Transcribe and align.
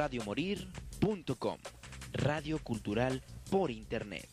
radiomorir.com, 0.00 1.58
radio 2.14 2.58
cultural 2.60 3.22
por 3.50 3.70
internet. 3.70 4.26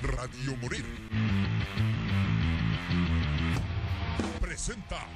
Radio 0.00 0.56
Morir. 0.56 0.86
Presenta 4.40 5.06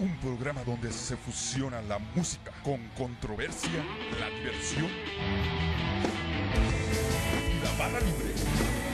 un 0.00 0.16
programa 0.16 0.64
donde 0.64 0.90
se 0.90 1.14
fusiona 1.14 1.82
la 1.82 1.98
música 2.14 2.50
con 2.64 2.80
controversia, 2.96 3.84
la 4.18 4.30
diversión 4.30 4.88
y 7.50 7.64
la 7.64 7.72
barra 7.78 8.00
libre. 8.00 8.89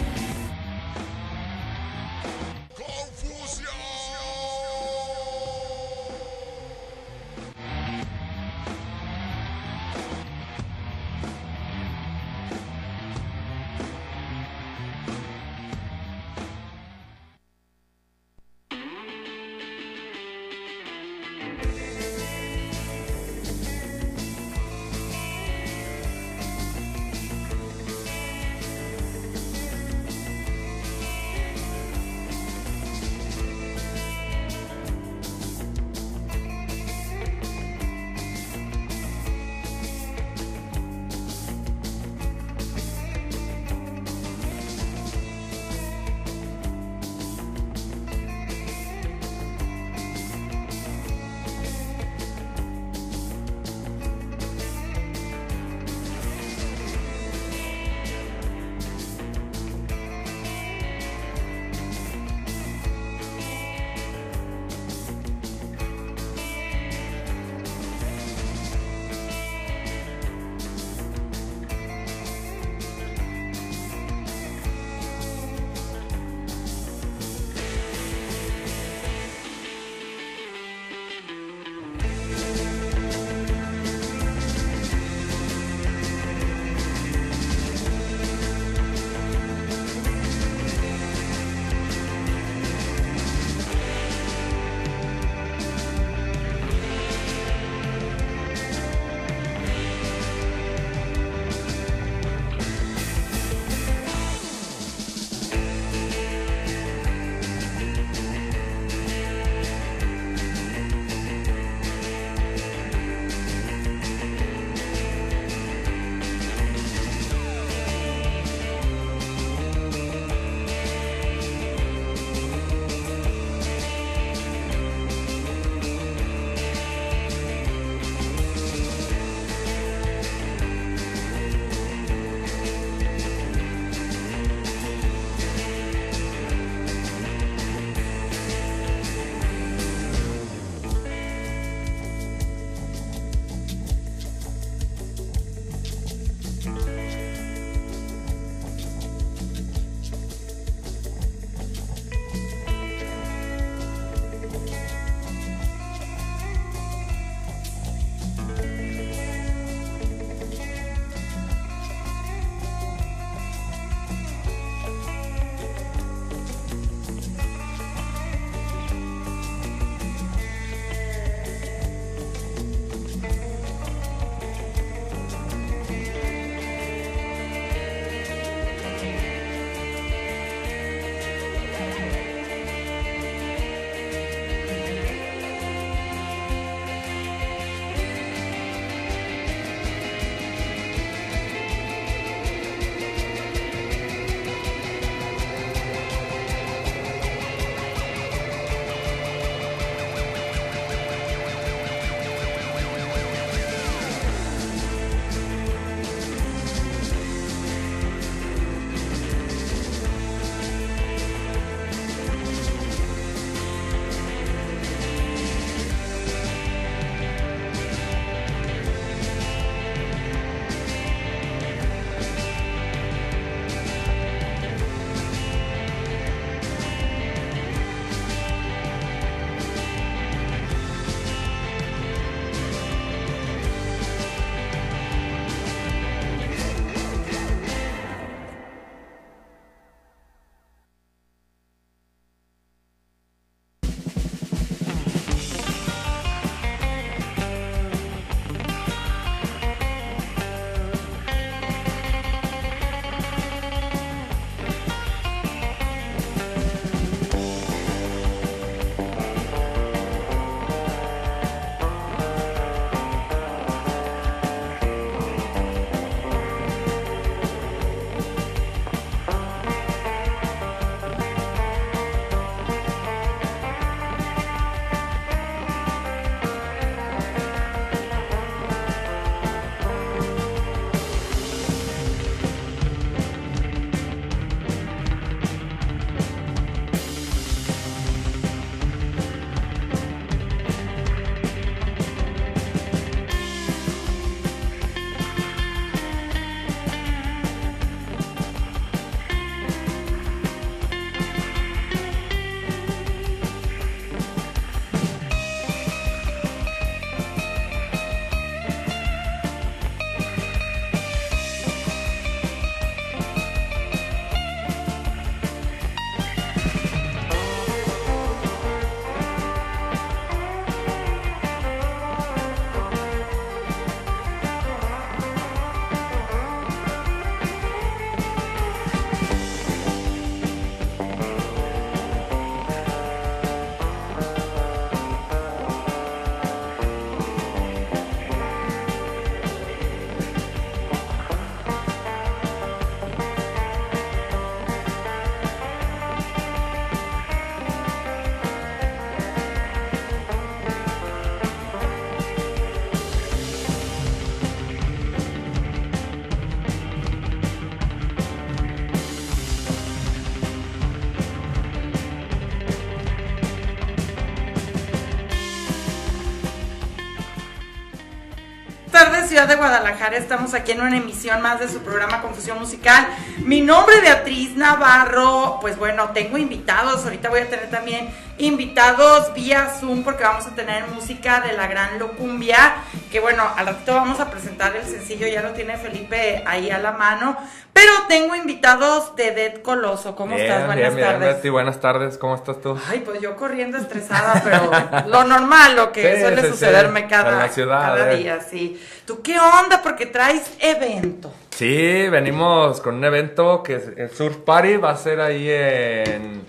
De 369.45 369.55
Guadalajara. 369.55 370.17
Estamos 370.17 370.55
aquí 370.55 370.73
en 370.73 370.81
una 370.81 370.97
emisión 370.97 371.43
más 371.43 371.61
de 371.61 371.69
su 371.69 371.81
programa 371.81 372.23
Confusión 372.23 372.59
Musical. 372.59 373.07
Mi 373.41 373.61
nombre 373.61 373.97
es 373.97 374.01
Beatriz 374.01 374.57
Navarro. 374.57 375.59
Pues 375.61 375.77
bueno, 375.77 376.09
tengo 376.15 376.39
invitados. 376.39 377.05
Ahorita 377.05 377.29
voy 377.29 377.41
a 377.41 377.51
tener 377.51 377.69
también 377.69 378.09
invitados 378.39 379.35
vía 379.35 379.75
Zoom 379.79 380.05
porque 380.05 380.25
vamos 380.25 380.47
a 380.47 380.55
tener 380.55 380.87
música 380.89 381.43
de 381.43 381.53
la 381.53 381.67
gran 381.67 381.99
locumbia. 381.99 382.77
Que 383.11 383.21
bueno, 383.21 383.45
al 383.57 383.67
ratito 383.67 383.95
vamos 383.95 384.19
a 384.21 384.31
presentar 384.31 384.75
el 384.77 384.85
sencillo. 384.85 385.27
Ya 385.27 385.41
lo 385.43 385.51
tiene 385.53 385.77
Felipe 385.77 386.43
ahí 386.47 386.71
a 386.71 386.79
la 386.79 386.93
mano. 386.93 387.37
Pero 387.73 387.93
tengo 388.09 388.35
invitados 388.35 389.15
de 389.17 389.31
Dead 389.33 389.63
Coloso. 389.63 390.17
¿Cómo 390.17 390.35
Bien, 390.35 390.47
estás? 390.47 390.67
Buenas 390.67 390.95
bien, 390.95 390.97
bien, 390.97 391.07
tardes. 391.09 391.37
Betty, 391.37 391.49
buenas 391.51 391.81
tardes, 391.81 392.19
¿cómo 392.19 392.35
estás 392.35 392.61
tú? 392.61 392.79
Ay, 392.89 393.03
pues 393.05 393.21
yo 393.21 393.37
corriendo 393.37 393.77
estresada, 393.79 394.41
pero 394.43 394.71
lo 395.09 395.25
normal, 395.25 395.77
lo 395.77 395.93
que 395.93 396.17
Sí, 396.17 396.21
suele 396.23 396.41
sí, 396.41 396.47
sí. 396.49 396.53
sucederme 396.55 397.07
cada, 397.07 397.33
En 397.33 397.39
la 397.39 397.49
ciudad, 397.49 397.81
cada 397.83 398.13
eh. 398.13 398.17
día, 398.17 398.41
sí. 398.41 398.83
¿Tú 399.07 399.21
qué 399.23 399.39
onda? 399.39 399.83
Porque 399.83 400.07
traes 400.07 400.51
evento. 400.59 401.33
Sí, 401.51 402.09
venimos 402.09 402.81
con 402.81 402.97
un 402.97 403.05
evento 403.05 403.63
que 403.63 403.77
es 403.77 403.89
el 403.97 404.11
Surf 404.11 404.37
Party, 404.39 404.79
va 404.79 404.91
a 404.91 404.97
ser 404.97 405.21
ahí 405.21 405.49
en, 405.49 406.43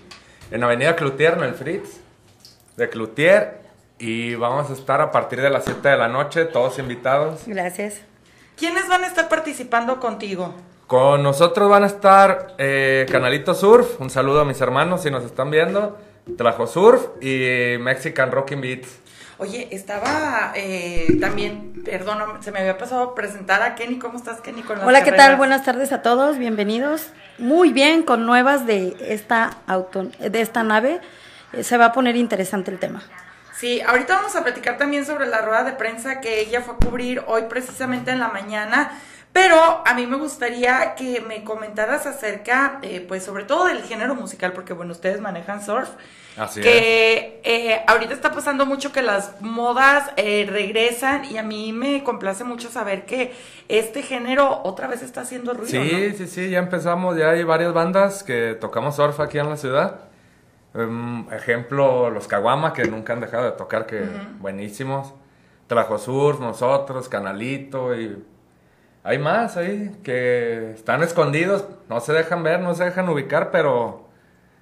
en 0.50 0.64
Avenida 0.64 0.96
Cloutier, 0.96 1.34
en 1.34 1.44
el 1.44 1.54
Fritz, 1.54 2.00
de 2.76 2.88
Cloutier, 2.88 3.60
y 3.98 4.34
vamos 4.34 4.70
a 4.70 4.72
estar 4.72 5.00
a 5.00 5.10
partir 5.10 5.40
de 5.40 5.50
las 5.50 5.64
7 5.64 5.88
de 5.88 5.96
la 5.96 6.08
noche, 6.08 6.44
todos 6.44 6.78
invitados. 6.78 7.42
Gracias. 7.46 8.00
¿Quiénes 8.56 8.88
van 8.88 9.04
a 9.04 9.06
estar 9.06 9.28
participando 9.28 10.00
contigo? 10.00 10.54
Con 10.86 11.22
nosotros 11.22 11.68
van 11.68 11.84
a 11.84 11.86
estar 11.86 12.54
eh, 12.58 13.06
Canalito 13.10 13.54
Surf, 13.54 14.00
un 14.00 14.10
saludo 14.10 14.40
a 14.40 14.44
mis 14.44 14.60
hermanos 14.60 15.02
si 15.02 15.10
nos 15.10 15.22
están 15.24 15.50
viendo, 15.50 15.98
Trajo 16.36 16.66
Surf 16.66 17.02
y 17.22 17.76
Mexican 17.78 18.32
Rocking 18.32 18.60
Beats. 18.60 18.98
Oye, 19.40 19.68
estaba 19.70 20.52
eh, 20.56 21.16
también, 21.20 21.82
perdón, 21.84 22.18
se 22.42 22.50
me 22.50 22.58
había 22.58 22.76
pasado 22.76 23.02
a 23.02 23.14
presentar 23.14 23.62
a 23.62 23.76
Kenny. 23.76 23.98
¿Cómo 24.00 24.18
estás, 24.18 24.40
Kenny? 24.40 24.62
Con 24.62 24.78
las 24.78 24.86
Hola, 24.88 25.04
¿qué 25.04 25.10
tal? 25.10 25.18
carreras? 25.18 25.38
Buenas 25.38 25.64
tardes 25.64 25.92
a 25.92 26.02
todos, 26.02 26.38
bienvenidos. 26.38 27.10
Muy 27.38 27.72
bien, 27.72 28.02
con 28.02 28.26
nuevas 28.26 28.66
de 28.66 28.96
esta 29.00 29.58
auto, 29.68 30.08
de 30.18 30.40
esta 30.40 30.64
nave. 30.64 31.00
Eh, 31.52 31.62
Se 31.62 31.76
va 31.76 31.86
a 31.86 31.92
poner 31.92 32.16
interesante 32.16 32.72
el 32.72 32.80
tema. 32.80 33.02
Sí, 33.58 33.80
ahorita 33.80 34.14
vamos 34.14 34.36
a 34.36 34.44
platicar 34.44 34.78
también 34.78 35.04
sobre 35.04 35.26
la 35.26 35.42
rueda 35.42 35.64
de 35.64 35.72
prensa 35.72 36.20
que 36.20 36.40
ella 36.40 36.62
fue 36.62 36.74
a 36.74 36.76
cubrir 36.76 37.24
hoy 37.26 37.42
precisamente 37.48 38.12
en 38.12 38.20
la 38.20 38.28
mañana. 38.28 39.00
Pero 39.32 39.82
a 39.84 39.94
mí 39.94 40.06
me 40.06 40.16
gustaría 40.16 40.94
que 40.94 41.20
me 41.20 41.42
comentaras 41.42 42.06
acerca, 42.06 42.78
eh, 42.82 43.04
pues 43.06 43.24
sobre 43.24 43.44
todo 43.44 43.66
del 43.66 43.82
género 43.82 44.14
musical, 44.14 44.52
porque 44.52 44.72
bueno, 44.72 44.92
ustedes 44.92 45.20
manejan 45.20 45.64
surf. 45.64 45.90
Así 46.36 46.60
que 46.60 47.40
eh, 47.42 47.82
ahorita 47.88 48.14
está 48.14 48.32
pasando 48.32 48.64
mucho 48.64 48.92
que 48.92 49.02
las 49.02 49.40
modas 49.40 50.10
eh, 50.16 50.46
regresan 50.48 51.24
y 51.24 51.36
a 51.36 51.42
mí 51.42 51.72
me 51.72 52.04
complace 52.04 52.44
mucho 52.44 52.70
saber 52.70 53.06
que 53.06 53.32
este 53.68 54.02
género 54.02 54.60
otra 54.62 54.86
vez 54.86 55.02
está 55.02 55.22
haciendo 55.22 55.52
ruido. 55.52 55.68
Sí, 55.68 56.10
¿no? 56.10 56.16
sí, 56.16 56.26
sí, 56.28 56.50
ya 56.50 56.60
empezamos, 56.60 57.16
ya 57.16 57.30
hay 57.30 57.42
varias 57.42 57.72
bandas 57.72 58.22
que 58.22 58.56
tocamos 58.60 58.94
surf 58.94 59.18
aquí 59.18 59.38
en 59.38 59.50
la 59.50 59.56
ciudad. 59.56 60.07
Em, 60.74 61.30
ejemplo, 61.32 62.10
los 62.10 62.28
Caguama, 62.28 62.72
que 62.72 62.84
nunca 62.84 63.12
han 63.12 63.20
dejado 63.20 63.44
de 63.44 63.52
tocar, 63.52 63.86
que 63.86 64.04
buenísimos. 64.38 65.14
Trajo 65.66 65.98
Surf, 65.98 66.40
nosotros, 66.40 67.08
Canalito 67.08 67.94
y... 67.94 68.24
Hay 69.04 69.18
más 69.18 69.56
ahí 69.56 69.96
que 70.02 70.72
están 70.72 71.02
escondidos, 71.02 71.64
no 71.88 72.00
se 72.00 72.12
dejan 72.12 72.42
ver, 72.42 72.60
no 72.60 72.74
se 72.74 72.84
dejan 72.84 73.08
ubicar, 73.08 73.50
pero 73.50 74.08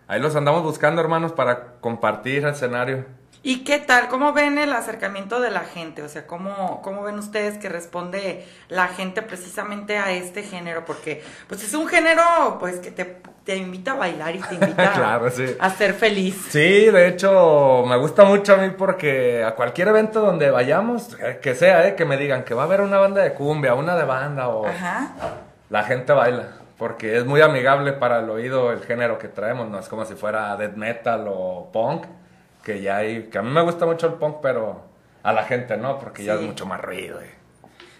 ahí 0.06 0.20
los 0.20 0.36
andamos 0.36 0.62
buscando, 0.62 1.00
hermanos, 1.00 1.32
para 1.32 1.80
compartir 1.80 2.44
el 2.44 2.50
escenario. 2.50 3.06
¿Y 3.48 3.62
qué 3.62 3.78
tal? 3.78 4.08
¿Cómo 4.08 4.32
ven 4.32 4.58
el 4.58 4.72
acercamiento 4.72 5.38
de 5.38 5.52
la 5.52 5.60
gente? 5.60 6.02
O 6.02 6.08
sea, 6.08 6.26
¿cómo, 6.26 6.82
cómo 6.82 7.04
ven 7.04 7.16
ustedes 7.16 7.58
que 7.58 7.68
responde 7.68 8.44
la 8.68 8.88
gente 8.88 9.22
precisamente 9.22 9.98
a 9.98 10.10
este 10.10 10.42
género? 10.42 10.84
Porque 10.84 11.22
pues 11.46 11.62
es 11.62 11.72
un 11.74 11.86
género 11.86 12.56
pues 12.58 12.80
que 12.80 12.90
te, 12.90 13.04
te 13.44 13.54
invita 13.54 13.92
a 13.92 13.94
bailar 13.94 14.34
y 14.34 14.40
te 14.40 14.54
invita 14.60 14.92
Claro, 14.94 15.30
sí. 15.30 15.46
a 15.60 15.70
ser 15.70 15.94
feliz. 15.94 16.34
Sí, 16.50 16.86
de 16.86 17.06
hecho, 17.06 17.84
me 17.86 17.96
gusta 17.98 18.24
mucho 18.24 18.54
a 18.54 18.56
mí 18.56 18.70
porque 18.76 19.44
a 19.44 19.54
cualquier 19.54 19.86
evento 19.86 20.20
donde 20.22 20.50
vayamos, 20.50 21.16
eh, 21.20 21.38
que 21.40 21.54
sea, 21.54 21.86
eh, 21.86 21.94
que 21.94 22.04
me 22.04 22.16
digan 22.16 22.42
que 22.42 22.52
va 22.52 22.62
a 22.62 22.64
haber 22.66 22.80
una 22.80 22.98
banda 22.98 23.22
de 23.22 23.32
cumbia, 23.32 23.74
una 23.74 23.94
de 23.94 24.02
banda 24.06 24.48
o 24.48 24.66
Ajá. 24.66 25.12
la 25.70 25.84
gente 25.84 26.12
baila, 26.12 26.48
porque 26.76 27.16
es 27.16 27.24
muy 27.24 27.40
amigable 27.42 27.92
para 27.92 28.18
el 28.18 28.28
oído 28.28 28.72
el 28.72 28.80
género 28.82 29.20
que 29.20 29.28
traemos, 29.28 29.68
no 29.68 29.78
es 29.78 29.86
como 29.88 30.04
si 30.04 30.14
fuera 30.16 30.56
death 30.56 30.74
metal 30.74 31.26
o 31.28 31.70
punk, 31.72 32.06
que 32.66 32.82
ya 32.82 32.96
hay, 32.96 33.28
que 33.28 33.38
a 33.38 33.42
mí 33.42 33.50
me 33.50 33.62
gusta 33.62 33.86
mucho 33.86 34.08
el 34.08 34.14
punk, 34.14 34.38
pero 34.42 34.80
a 35.22 35.32
la 35.32 35.44
gente 35.44 35.76
no, 35.76 36.00
porque 36.00 36.24
ya 36.24 36.34
es 36.34 36.40
mucho 36.40 36.66
más 36.66 36.80
ruido. 36.80 37.20
eh. 37.20 37.30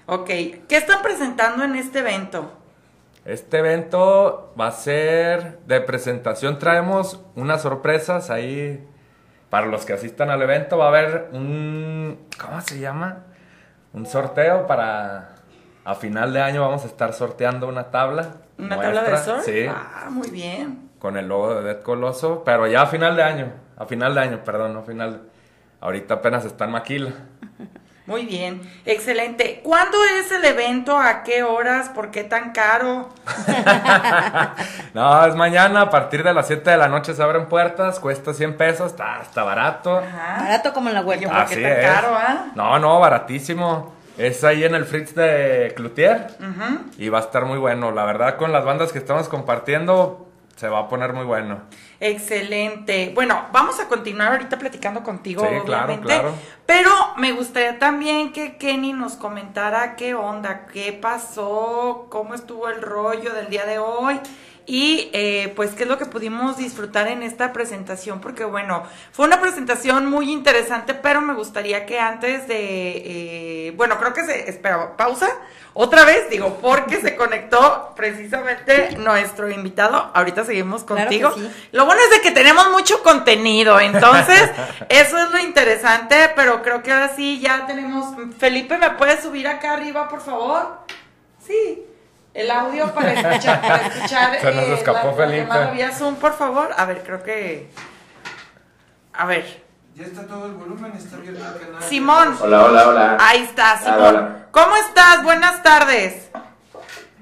Ok. 0.06 0.26
¿Qué 0.26 0.76
están 0.76 1.02
presentando 1.02 1.62
en 1.62 1.76
este 1.76 2.00
evento? 2.00 2.50
Este 3.25 3.58
evento 3.58 4.52
va 4.61 4.66
a 4.66 4.73
ser 4.73 5.61
de 5.66 5.80
presentación. 5.80 6.58
Traemos 6.58 7.20
unas 7.37 7.62
sorpresas 7.62 8.28
ahí 8.28 8.85
para 9.50 9.66
los 9.66 9.85
que 9.85 9.92
asistan 9.92 10.30
al 10.30 10.42
evento. 10.42 10.78
Va 10.78 10.87
a 10.87 10.88
haber 10.88 11.28
un. 11.30 12.26
¿Cómo 12.44 12.61
se 12.61 12.80
llama? 12.80 13.18
Un 13.92 14.04
sorteo 14.04 14.66
para. 14.66 15.37
A 15.85 15.94
final 15.94 16.32
de 16.32 16.42
año 16.42 16.62
vamos 16.62 16.82
a 16.82 16.88
estar 16.88 17.12
sorteando 17.12 17.68
una 17.68 17.92
tabla. 17.92 18.32
¿Una 18.58 18.80
tabla 18.80 19.04
de 19.04 19.16
surf? 19.18 19.44
Sí. 19.44 19.64
Ah, 19.68 20.08
muy 20.11 20.28
bien. 20.28 20.90
Con 20.99 21.16
el 21.16 21.28
logo 21.28 21.54
de 21.54 21.62
Dead 21.62 21.82
Coloso. 21.82 22.42
Pero 22.44 22.66
ya 22.66 22.82
a 22.82 22.87
final 22.87 23.14
de 23.14 23.23
año. 23.23 23.65
A 23.76 23.87
final 23.87 24.14
de 24.14 24.21
año, 24.21 24.45
perdón, 24.45 24.75
no 24.75 24.80
a 24.80 24.83
final. 24.83 25.23
Ahorita 25.80 26.14
apenas 26.14 26.45
está 26.45 26.64
en 26.64 26.71
Maquila. 26.73 27.11
Muy 28.06 28.25
bien. 28.25 28.62
Excelente. 28.85 29.61
¿Cuándo 29.64 29.99
es 30.18 30.30
el 30.30 30.45
evento? 30.45 30.97
¿A 30.97 31.25
qué 31.25 31.42
horas? 31.42 31.88
¿Por 31.88 32.11
qué 32.12 32.23
tan 32.25 32.52
caro? 32.52 33.09
No, 34.95 35.26
es 35.26 35.35
mañana, 35.35 35.83
a 35.83 35.90
partir 35.90 36.23
de 36.23 36.33
las 36.33 36.47
7 36.47 36.71
de 36.71 36.76
la 36.78 36.88
noche 36.88 37.12
se 37.12 37.23
abren 37.23 37.47
puertas, 37.47 38.00
cuesta 38.00 38.33
100 38.33 38.56
pesos, 38.56 38.92
está, 38.92 39.21
está 39.21 39.42
barato. 39.42 39.99
Ajá. 39.99 40.42
Barato 40.45 40.73
como 40.73 40.88
en 40.88 40.95
la 40.95 41.02
huerta. 41.02 41.28
¿por 41.30 41.47
qué 41.54 41.62
tan 41.62 41.83
caro, 41.95 42.16
ah? 42.16 42.47
No, 42.54 42.78
no, 42.78 42.99
baratísimo. 42.99 43.92
Es 44.16 44.42
ahí 44.45 44.64
en 44.64 44.75
el 44.75 44.87
Fritz 44.87 45.14
de 45.14 45.75
Cloutier 45.76 46.28
Ujú. 46.40 46.80
y 46.97 47.11
va 47.11 47.18
a 47.18 47.21
estar 47.21 47.45
muy 47.45 47.59
bueno. 47.59 47.90
La 47.90 48.04
verdad, 48.06 48.37
con 48.37 48.52
las 48.52 48.64
bandas 48.64 48.90
que 48.92 48.99
estamos 48.99 49.28
compartiendo, 49.28 50.25
se 50.56 50.68
va 50.68 50.80
a 50.80 50.88
poner 50.88 51.12
muy 51.12 51.25
bueno. 51.25 51.60
Excelente. 52.00 53.12
Bueno, 53.14 53.46
vamos 53.52 53.78
a 53.78 53.88
continuar 53.88 54.32
ahorita 54.32 54.58
platicando 54.58 55.02
contigo, 55.02 55.42
Sí, 55.42 55.48
claro, 55.64 55.84
obviamente. 55.84 56.06
claro. 56.06 56.32
Pero 56.64 56.90
me 57.18 57.32
gustaría 57.32 57.78
también 57.78 58.32
que 58.32 58.56
Kenny 58.56 58.92
nos 58.92 59.14
comentara 59.14 59.96
qué 59.96 60.14
onda, 60.14 60.66
qué 60.72 60.92
pasó, 60.92 62.06
cómo 62.10 62.34
estuvo 62.34 62.68
el 62.68 62.80
rollo 62.82 63.32
del 63.34 63.48
día 63.48 63.66
de 63.66 63.78
hoy 63.78 64.18
y 64.66 65.11
eh, 65.12 65.52
pues 65.54 65.70
qué 65.70 65.85
es 65.85 65.88
lo 65.88 65.96
que 65.96 66.06
pudimos 66.06 66.56
disfrutar 66.56 67.06
en 67.06 67.23
esta 67.23 67.52
presentación, 67.52 68.20
porque 68.20 68.44
bueno, 68.44 68.82
fue 69.12 69.25
una 69.25 69.40
presentación 69.40 70.06
muy 70.06 70.32
interesante, 70.32 70.92
pero 70.92 71.20
me 71.20 71.35
gustaría 71.35 71.87
que 71.87 72.00
antes 72.00 72.49
de, 72.49 72.56
eh, 73.68 73.73
bueno, 73.76 73.96
creo 73.99 74.12
que 74.12 74.25
se, 74.25 74.50
espera, 74.50 74.96
pausa, 74.96 75.28
otra 75.73 76.04
vez, 76.04 76.28
digo, 76.30 76.58
porque 76.61 77.00
se 77.00 77.14
conectó 77.16 77.92
precisamente 77.94 78.96
nuestro 78.99 79.50
invitado, 79.50 80.11
ahorita 80.14 80.44
seguimos 80.44 80.82
Claro 80.85 81.02
contigo. 81.02 81.32
sí. 81.37 81.49
Lo 81.73 81.85
bueno 81.85 82.00
es 82.02 82.11
de 82.11 82.20
que 82.23 82.30
tenemos 82.32 82.70
mucho 82.70 83.02
contenido, 83.02 83.78
entonces 83.78 84.50
eso 84.88 85.18
es 85.18 85.30
lo 85.30 85.38
interesante, 85.38 86.32
pero 86.35 86.62
creo 86.62 86.82
que 86.82 86.92
ahora 86.92 87.14
sí 87.14 87.40
ya 87.40 87.66
tenemos. 87.66 88.06
Felipe, 88.38 88.78
¿me 88.78 88.90
puedes 88.90 89.23
subir 89.23 89.46
acá 89.46 89.75
arriba, 89.75 90.08
por 90.08 90.23
favor? 90.23 90.80
Sí. 91.46 91.85
El 92.37 92.50
audio 92.50 92.93
para 92.93 93.12
escuchar, 93.14 93.61
para 93.62 93.87
escuchar 93.87 94.38
Se 94.40 94.52
nos 94.52 94.64
eh, 94.64 94.75
escapó 94.75 95.09
la- 95.09 95.14
Felipe. 95.14 95.73
vía 95.75 95.90
Zoom, 95.93 96.16
por 96.16 96.35
favor. 96.35 96.69
A 96.76 96.85
ver, 96.85 97.02
creo 97.02 97.23
que. 97.23 97.71
A 99.14 99.25
ver. 99.25 99.64
Ya 99.95 100.05
está 100.05 100.26
todo 100.26 100.45
el 100.47 100.52
volumen, 100.52 100.93
está 100.95 101.16
abierto 101.16 101.40
el 101.43 101.66
canal. 101.66 101.83
Simón. 101.83 102.37
Hola, 102.40 102.64
hola, 102.66 102.88
hola. 102.88 103.16
Ahí 103.19 103.43
está, 103.43 103.78
Simón. 103.78 104.00
hola. 104.02 104.37
¿Cómo 104.50 104.76
estás? 104.76 105.23
Buenas 105.25 105.62
tardes. 105.62 106.28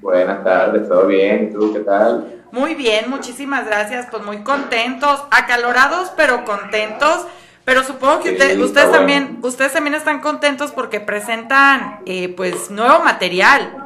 Buenas 0.01 0.43
tardes, 0.43 0.87
¿todo 0.89 1.07
bien? 1.07 1.47
¿Y 1.49 1.53
tú 1.53 1.71
qué 1.73 1.79
tal? 1.79 2.43
Muy 2.51 2.75
bien, 2.75 3.09
muchísimas 3.09 3.65
gracias. 3.65 4.07
Pues 4.11 4.23
muy 4.23 4.43
contentos, 4.43 5.23
acalorados, 5.31 6.11
pero 6.17 6.43
contentos. 6.43 7.25
Pero 7.63 7.83
supongo 7.83 8.19
que 8.21 8.29
Sí, 8.29 8.35
usted- 8.35 8.59
ustedes 8.59 8.89
bueno. 8.89 8.91
también, 8.99 9.39
ustedes 9.41 9.71
también 9.73 9.95
están 9.95 10.19
contentos 10.19 10.71
porque 10.71 10.99
presentan, 10.99 12.01
eh, 12.05 12.33
pues, 12.35 12.69
nuevo 12.69 12.99
material. 12.99 13.84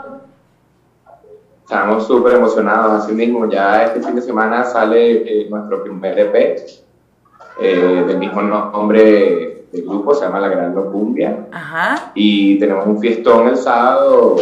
Estamos 1.70 2.08
súper 2.08 2.34
emocionados, 2.34 3.04
así 3.04 3.14
mismo. 3.14 3.48
Ya 3.48 3.84
este 3.84 4.02
fin 4.02 4.16
de 4.16 4.24
semana 4.24 4.64
sale 4.64 5.44
eh, 5.44 5.48
nuestro 5.52 5.84
primer 5.84 6.18
EP 6.18 6.36
eh, 7.62 8.04
del 8.08 8.18
mismo 8.18 8.42
nombre 8.42 9.68
del 9.72 9.86
grupo, 9.86 10.16
se 10.16 10.26
llama 10.26 10.40
La 10.40 10.48
Gran 10.48 10.74
Locumbia. 10.74 11.46
Ajá. 11.52 12.12
Y 12.16 12.58
tenemos 12.58 12.88
un 12.88 13.00
fiestón 13.00 13.50
el 13.50 13.56
sábado 13.56 14.38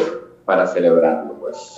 para 0.45 0.67
celebrarlo, 0.67 1.33
pues. 1.33 1.77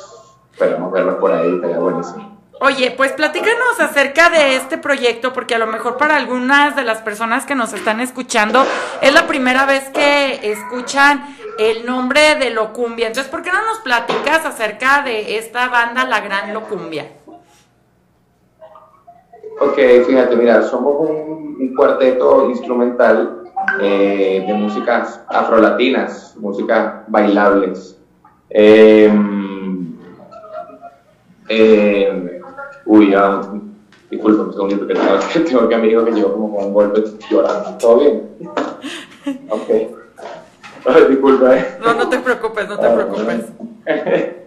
Esperamos 0.53 0.91
verlos 0.91 1.15
por 1.15 1.32
ahí, 1.32 1.56
estaría 1.56 1.79
buenísimo. 1.79 2.29
Oye, 2.62 2.91
pues 2.91 3.13
platícanos 3.13 3.79
acerca 3.79 4.29
de 4.29 4.58
este 4.58 4.77
proyecto, 4.77 5.32
porque 5.32 5.56
a 5.56 5.60
lo 5.60 5.65
mejor 5.65 5.98
para 5.98 6.18
algunas 6.18 6.75
de 6.75 6.84
las 6.84 6.98
personas 7.00 7.46
que 7.46 7.56
nos 7.56 7.72
están 7.72 8.01
escuchando 8.01 8.65
es 9.01 9.13
la 9.13 9.25
primera 9.27 9.65
vez 9.65 9.89
que 9.89 10.51
escuchan 10.51 11.38
el 11.60 11.86
nombre 11.86 12.36
de 12.36 12.51
Locumbia. 12.51 13.08
Entonces, 13.08 13.30
¿por 13.30 13.44
qué 13.44 13.51
no 13.51 13.63
nos 13.66 13.80
platicas 13.80 14.46
acerca 14.46 15.04
de 15.04 15.38
esta 15.38 15.68
banda, 15.68 16.06
La 16.06 16.22
Gran 16.22 16.54
Locumbia? 16.54 17.12
Ok, 19.60 19.78
fíjate, 20.08 20.38
mira, 20.38 20.62
somos 20.62 21.10
un, 21.10 21.75
cuarteto 21.75 22.50
instrumental 22.50 23.44
eh, 23.82 24.44
de 24.48 24.54
músicas 24.54 25.22
afrolatinas, 25.28 26.36
músicas 26.38 27.04
bailables. 27.08 27.98
Eh, 28.50 29.12
eh, 31.50 32.42
uy, 32.86 33.12
ya, 33.12 33.42
disculpa 34.10 34.44
un 34.44 34.54
segundito 34.54 34.88
que 34.88 34.94
tengo, 34.94 35.20
tengo 35.46 35.68
que 35.68 35.75
amigo 35.75 36.06
que 36.06 36.12
llegó 36.12 36.32
como 36.32 36.56
con 36.56 36.66
un 36.68 36.74
golpe 36.74 37.04
llorando. 37.30 37.78
¿Todo 37.78 38.00
bien? 38.00 38.30
Ok. 39.50 39.99
Ay, 40.86 41.05
disculpa, 41.09 41.55
eh. 41.57 41.77
No, 41.83 41.93
no 41.93 42.09
te 42.09 42.19
preocupes, 42.19 42.67
no 42.69 42.77
te 42.77 42.88
Ah, 42.88 42.93
preocupes. 42.95 43.45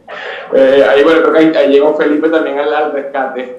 Eh, 0.54 0.86
ahí, 0.86 1.02
bueno, 1.02 1.22
creo 1.22 1.32
que 1.32 1.38
ahí, 1.38 1.52
ahí 1.56 1.70
llegó 1.72 1.94
Felipe 1.96 2.28
también 2.28 2.58
al, 2.58 2.74
al 2.74 2.92
rescate. 2.92 3.56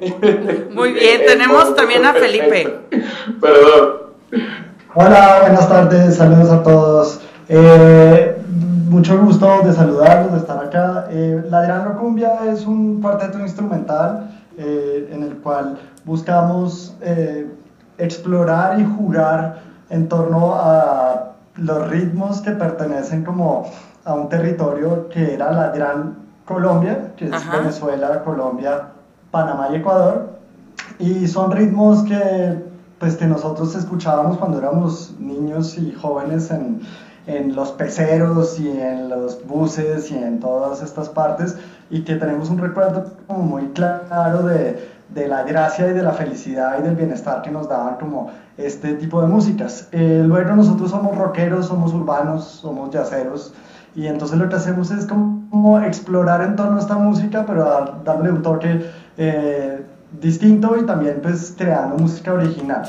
Muy 0.71 0.91
bien, 0.93 1.21
tenemos 1.25 1.75
también 1.75 2.05
a 2.05 2.13
Felipe. 2.13 2.79
Perdón. 3.41 3.93
Hola, 4.93 5.39
buenas 5.41 5.67
tardes, 5.67 6.15
saludos 6.15 6.51
a 6.51 6.61
todos. 6.61 7.21
Eh, 7.49 8.37
mucho 8.87 9.17
gusto 9.17 9.61
de 9.65 9.73
saludarlos, 9.73 10.33
de 10.33 10.37
estar 10.37 10.63
acá. 10.63 11.07
Eh, 11.09 11.41
La 11.49 11.63
Gran 11.63 11.85
Locumbia 11.85 12.33
es 12.51 12.67
un 12.67 13.01
cuarteto 13.01 13.39
instrumental 13.39 14.29
eh, 14.59 15.09
en 15.11 15.23
el 15.23 15.37
cual 15.37 15.79
buscamos 16.05 16.95
eh, 17.01 17.47
explorar 17.97 18.79
y 18.79 18.85
jugar 18.85 19.61
en 19.89 20.07
torno 20.07 20.53
a 20.53 21.32
los 21.55 21.87
ritmos 21.89 22.41
que 22.41 22.51
pertenecen 22.51 23.23
como 23.23 23.65
a 24.05 24.13
un 24.13 24.29
territorio 24.29 25.09
que 25.09 25.33
era 25.33 25.51
la 25.51 25.69
Gran 25.69 26.15
Colombia, 26.45 27.13
que 27.15 27.25
es 27.25 27.33
Ajá. 27.33 27.57
Venezuela, 27.57 28.23
Colombia, 28.23 28.89
Panamá 29.31 29.69
y 29.71 29.75
Ecuador. 29.75 30.33
Y 30.99 31.27
son 31.27 31.51
ritmos 31.51 32.03
que, 32.03 32.63
pues, 32.99 33.15
que 33.15 33.25
nosotros 33.25 33.75
escuchábamos 33.75 34.37
cuando 34.37 34.57
éramos 34.57 35.15
niños 35.19 35.77
y 35.77 35.93
jóvenes 35.93 36.51
en, 36.51 36.81
en 37.27 37.55
los 37.55 37.71
peceros 37.71 38.59
y 38.59 38.69
en 38.69 39.09
los 39.09 39.45
buses 39.45 40.11
y 40.11 40.17
en 40.17 40.39
todas 40.39 40.81
estas 40.81 41.09
partes 41.09 41.55
y 41.89 42.01
que 42.01 42.15
tenemos 42.15 42.49
un 42.49 42.57
recuerdo 42.57 43.05
como 43.27 43.43
muy 43.43 43.67
claro 43.69 44.43
de, 44.43 44.89
de 45.09 45.27
la 45.27 45.43
gracia 45.43 45.87
y 45.87 45.93
de 45.93 46.03
la 46.03 46.11
felicidad 46.11 46.79
y 46.79 46.83
del 46.83 46.95
bienestar 46.95 47.41
que 47.41 47.51
nos 47.51 47.69
daban 47.69 47.95
como 47.95 48.31
este 48.57 48.93
tipo 48.93 49.21
de 49.21 49.27
músicas. 49.27 49.87
Eh, 49.91 50.23
luego 50.25 50.55
nosotros 50.55 50.91
somos 50.91 51.17
rockeros, 51.17 51.67
somos 51.67 51.93
urbanos, 51.93 52.43
somos 52.45 52.91
yaceros 52.91 53.53
y 53.95 54.07
entonces 54.07 54.37
lo 54.37 54.49
que 54.49 54.55
hacemos 54.55 54.89
es 54.91 55.05
como, 55.05 55.79
explorar 55.81 56.41
en 56.41 56.55
torno 56.55 56.77
a 56.77 56.79
esta 56.79 56.95
música 56.97 57.45
pero 57.45 57.63
dar- 57.63 58.03
darle 58.03 58.31
un 58.31 58.41
toque 58.41 58.89
eh, 59.17 59.85
distinto 60.19 60.75
y 60.77 60.85
también 60.85 61.19
pues 61.21 61.53
creando 61.57 61.97
música 61.97 62.33
original. 62.33 62.83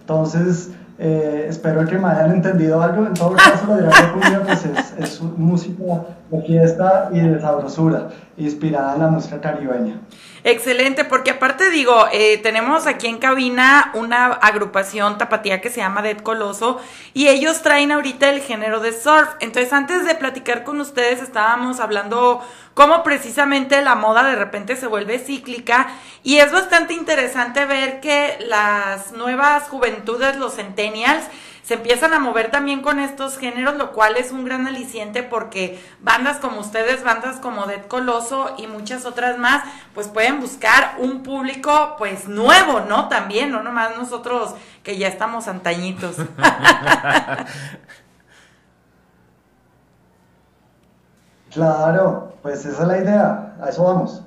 Entonces, 0.00 0.70
eh, 0.98 1.46
espero 1.48 1.84
que 1.86 1.98
me 1.98 2.08
hayan 2.08 2.30
entendido 2.32 2.80
algo. 2.80 3.04
En 3.06 3.12
todo 3.14 3.32
caso, 3.32 3.66
la 3.68 3.76
Gran 3.76 4.12
Cumbia 4.12 4.42
pues, 4.46 4.64
es, 4.64 4.94
es 4.98 5.22
música 5.36 5.82
de 6.30 6.42
fiesta 6.42 7.10
y 7.12 7.20
de 7.20 7.40
sabrosura, 7.40 8.08
inspirada 8.38 8.94
en 8.94 9.00
la 9.00 9.08
música 9.08 9.40
caribeña. 9.40 10.00
Excelente, 10.44 11.04
porque 11.04 11.32
aparte 11.32 11.70
digo, 11.70 12.06
eh, 12.12 12.38
tenemos 12.38 12.86
aquí 12.86 13.08
en 13.08 13.18
cabina 13.18 13.90
una 13.94 14.26
agrupación 14.26 15.18
tapatía 15.18 15.60
que 15.60 15.70
se 15.70 15.78
llama 15.78 16.02
Dead 16.02 16.18
Coloso 16.18 16.80
y 17.14 17.26
ellos 17.26 17.62
traen 17.62 17.90
ahorita 17.90 18.30
el 18.30 18.40
género 18.40 18.78
de 18.78 18.92
surf. 18.92 19.28
Entonces, 19.40 19.72
antes 19.72 20.06
de 20.06 20.14
platicar 20.14 20.62
con 20.62 20.80
ustedes, 20.80 21.20
estábamos 21.20 21.80
hablando 21.80 22.46
cómo 22.74 23.02
precisamente 23.02 23.82
la 23.82 23.96
moda 23.96 24.22
de 24.22 24.36
repente 24.36 24.76
se 24.76 24.86
vuelve 24.86 25.18
cíclica 25.18 25.88
y 26.22 26.36
es 26.36 26.52
bastante 26.52 26.94
interesante 26.94 27.64
ver 27.64 28.00
que 28.00 28.36
las 28.38 29.10
nuevas 29.12 29.64
juventudes, 29.64 30.36
los 30.36 30.54
centennials, 30.54 31.24
se 31.66 31.74
empiezan 31.74 32.14
a 32.14 32.20
mover 32.20 32.52
también 32.52 32.80
con 32.80 33.00
estos 33.00 33.38
géneros, 33.38 33.74
lo 33.74 33.90
cual 33.90 34.16
es 34.16 34.30
un 34.30 34.44
gran 34.44 34.68
aliciente 34.68 35.24
porque 35.24 35.82
bandas 36.00 36.36
como 36.36 36.60
ustedes, 36.60 37.02
bandas 37.02 37.40
como 37.40 37.66
Dead 37.66 37.84
Coloso 37.86 38.54
y 38.56 38.68
muchas 38.68 39.04
otras 39.04 39.36
más, 39.36 39.64
pues 39.92 40.06
pueden 40.06 40.40
buscar 40.40 40.94
un 40.98 41.24
público 41.24 41.96
pues 41.98 42.28
nuevo, 42.28 42.82
¿no? 42.88 43.08
También, 43.08 43.50
no 43.50 43.64
nomás 43.64 43.96
nosotros 43.96 44.54
que 44.84 44.96
ya 44.96 45.08
estamos 45.08 45.48
antañitos. 45.48 46.16
Claro, 51.52 52.36
pues 52.42 52.66
esa 52.66 52.82
es 52.82 52.86
la 52.86 52.98
idea, 52.98 53.56
a 53.62 53.70
eso 53.70 53.82
vamos. 53.82 54.20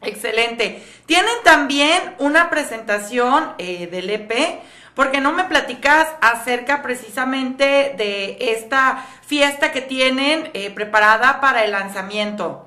Excelente. 0.00 0.84
Tienen 1.06 1.36
también 1.44 2.16
una 2.18 2.50
presentación 2.50 3.52
eh, 3.58 3.86
del 3.86 4.10
EP, 4.10 4.60
porque 4.94 5.20
no 5.20 5.32
me 5.32 5.44
platicas 5.44 6.06
acerca 6.20 6.82
precisamente 6.82 7.94
de 7.96 8.36
esta 8.52 8.98
fiesta 9.22 9.72
que 9.72 9.80
tienen 9.80 10.50
eh, 10.54 10.70
preparada 10.74 11.40
para 11.40 11.64
el 11.64 11.72
lanzamiento. 11.72 12.66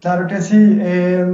Claro 0.00 0.26
que 0.26 0.40
sí. 0.40 0.78
eh, 0.80 1.26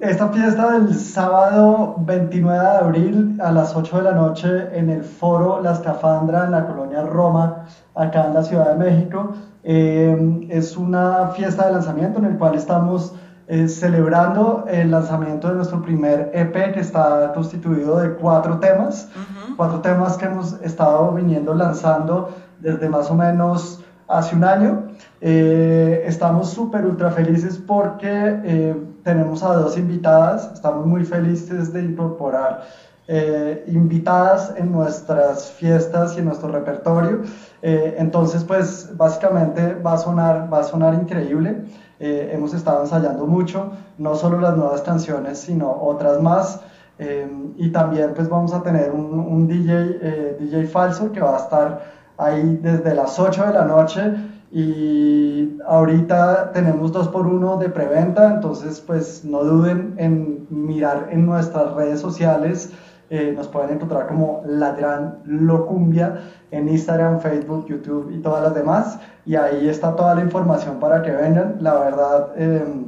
esta 0.00 0.28
fiesta 0.30 0.72
del 0.72 0.94
sábado 0.94 1.96
29 1.98 2.58
de 2.58 2.66
abril 2.66 3.38
a 3.42 3.52
las 3.52 3.76
8 3.76 3.98
de 3.98 4.02
la 4.02 4.12
noche 4.12 4.48
en 4.72 4.88
el 4.88 5.04
Foro 5.04 5.60
La 5.60 5.72
Escafandra 5.72 6.46
en 6.46 6.52
la 6.52 6.66
colonia 6.66 7.02
Roma, 7.02 7.66
acá 7.94 8.28
en 8.28 8.32
la 8.32 8.42
Ciudad 8.42 8.74
de 8.74 8.90
México, 8.90 9.34
eh, 9.62 10.46
es 10.48 10.78
una 10.78 11.28
fiesta 11.28 11.66
de 11.66 11.72
lanzamiento 11.72 12.18
en 12.18 12.24
el 12.24 12.38
cual 12.38 12.54
estamos 12.54 13.14
eh, 13.48 13.68
celebrando 13.68 14.64
el 14.68 14.90
lanzamiento 14.90 15.48
de 15.48 15.54
nuestro 15.54 15.80
primer 15.82 16.30
EP 16.34 16.72
que 16.72 16.80
está 16.80 17.32
constituido 17.32 17.98
de 17.98 18.14
cuatro 18.14 18.58
temas, 18.58 19.08
cuatro 19.56 19.80
temas 19.80 20.16
que 20.16 20.24
hemos 20.26 20.54
estado 20.62 21.12
viniendo 21.12 21.54
lanzando 21.54 22.34
desde 22.60 22.88
más 22.88 23.10
o 23.10 23.14
menos 23.14 23.84
hace 24.08 24.34
un 24.34 24.44
año. 24.44 24.88
Eh, 25.20 26.02
estamos 26.06 26.50
súper 26.50 26.84
ultra 26.84 27.10
felices 27.10 27.58
porque 27.58 28.08
eh, 28.44 28.76
tenemos 29.02 29.42
a 29.42 29.54
dos 29.54 29.76
invitadas, 29.76 30.50
estamos 30.52 30.86
muy 30.86 31.04
felices 31.04 31.72
de 31.72 31.82
incorporar 31.82 32.62
eh, 33.08 33.62
invitadas 33.68 34.52
en 34.56 34.72
nuestras 34.72 35.52
fiestas 35.52 36.16
y 36.16 36.18
en 36.18 36.24
nuestro 36.24 36.48
repertorio. 36.48 37.22
Eh, 37.62 37.94
entonces, 37.98 38.42
pues 38.42 38.90
básicamente 38.96 39.74
va 39.74 39.94
a 39.94 39.98
sonar, 39.98 40.52
va 40.52 40.58
a 40.58 40.64
sonar 40.64 40.94
increíble. 40.94 41.66
Eh, 41.98 42.30
hemos 42.32 42.52
estado 42.54 42.82
ensayando 42.82 43.26
mucho, 43.26 43.70
no 43.98 44.14
solo 44.14 44.40
las 44.40 44.56
nuevas 44.56 44.82
canciones, 44.82 45.38
sino 45.38 45.70
otras 45.70 46.20
más. 46.20 46.60
Eh, 46.98 47.28
y 47.56 47.70
también 47.70 48.12
pues 48.14 48.28
vamos 48.28 48.54
a 48.54 48.62
tener 48.62 48.90
un, 48.90 49.18
un 49.18 49.46
DJ, 49.46 49.98
eh, 50.00 50.36
DJ 50.40 50.66
falso 50.66 51.12
que 51.12 51.20
va 51.20 51.36
a 51.36 51.40
estar 51.40 51.84
ahí 52.16 52.58
desde 52.62 52.94
las 52.94 53.18
8 53.18 53.46
de 53.46 53.52
la 53.52 53.64
noche 53.64 54.14
y 54.50 55.58
ahorita 55.66 56.52
tenemos 56.52 56.92
dos 56.92 57.08
por 57.08 57.26
uno 57.26 57.56
de 57.58 57.68
preventa, 57.68 58.32
entonces 58.32 58.80
pues 58.80 59.24
no 59.24 59.42
duden 59.42 59.94
en 59.98 60.46
mirar 60.48 61.08
en 61.10 61.26
nuestras 61.26 61.74
redes 61.74 62.00
sociales, 62.00 62.72
eh, 63.10 63.32
nos 63.36 63.48
pueden 63.48 63.70
encontrar 63.70 64.06
como 64.08 64.42
La 64.46 64.72
Gran 64.72 65.20
Locumbia 65.24 66.20
en 66.50 66.68
Instagram, 66.68 67.20
Facebook, 67.20 67.66
YouTube 67.68 68.10
y 68.12 68.18
todas 68.18 68.42
las 68.42 68.54
demás 68.54 68.98
y 69.24 69.36
ahí 69.36 69.68
está 69.68 69.94
toda 69.96 70.14
la 70.14 70.22
información 70.22 70.78
para 70.80 71.02
que 71.02 71.10
vengan, 71.12 71.56
la 71.60 71.74
verdad 71.74 72.28
eh, 72.36 72.84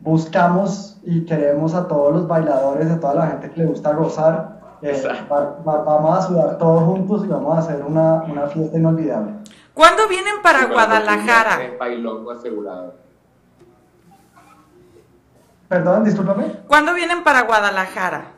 buscamos 0.00 0.98
y 1.02 1.24
queremos 1.24 1.74
a 1.74 1.88
todos 1.88 2.12
los 2.12 2.28
bailadores, 2.28 2.90
a 2.90 3.00
toda 3.00 3.14
la 3.14 3.26
gente 3.28 3.50
que 3.50 3.60
le 3.60 3.66
gusta 3.66 3.92
gozar, 3.92 4.60
eh, 4.82 5.02
va- 5.32 5.56
va- 5.66 5.82
vamos 5.82 6.18
a 6.18 6.22
sudar 6.28 6.58
todos 6.58 6.82
juntos 6.82 7.24
y 7.24 7.28
vamos 7.28 7.56
a 7.56 7.60
hacer 7.60 7.82
una, 7.84 8.22
una 8.24 8.46
fiesta 8.48 8.76
inolvidable. 8.76 9.32
¿Cuándo 9.72 10.06
vienen 10.08 10.34
para 10.42 10.66
Guadalajara? 10.66 11.64
Es 11.64 11.78
bailongo 11.78 12.30
asegurado. 12.32 12.94
Perdón, 15.68 16.04
discúlpame. 16.04 16.44
¿Cuándo 16.68 16.94
vienen 16.94 17.24
para 17.24 17.42
Guadalajara? 17.42 18.33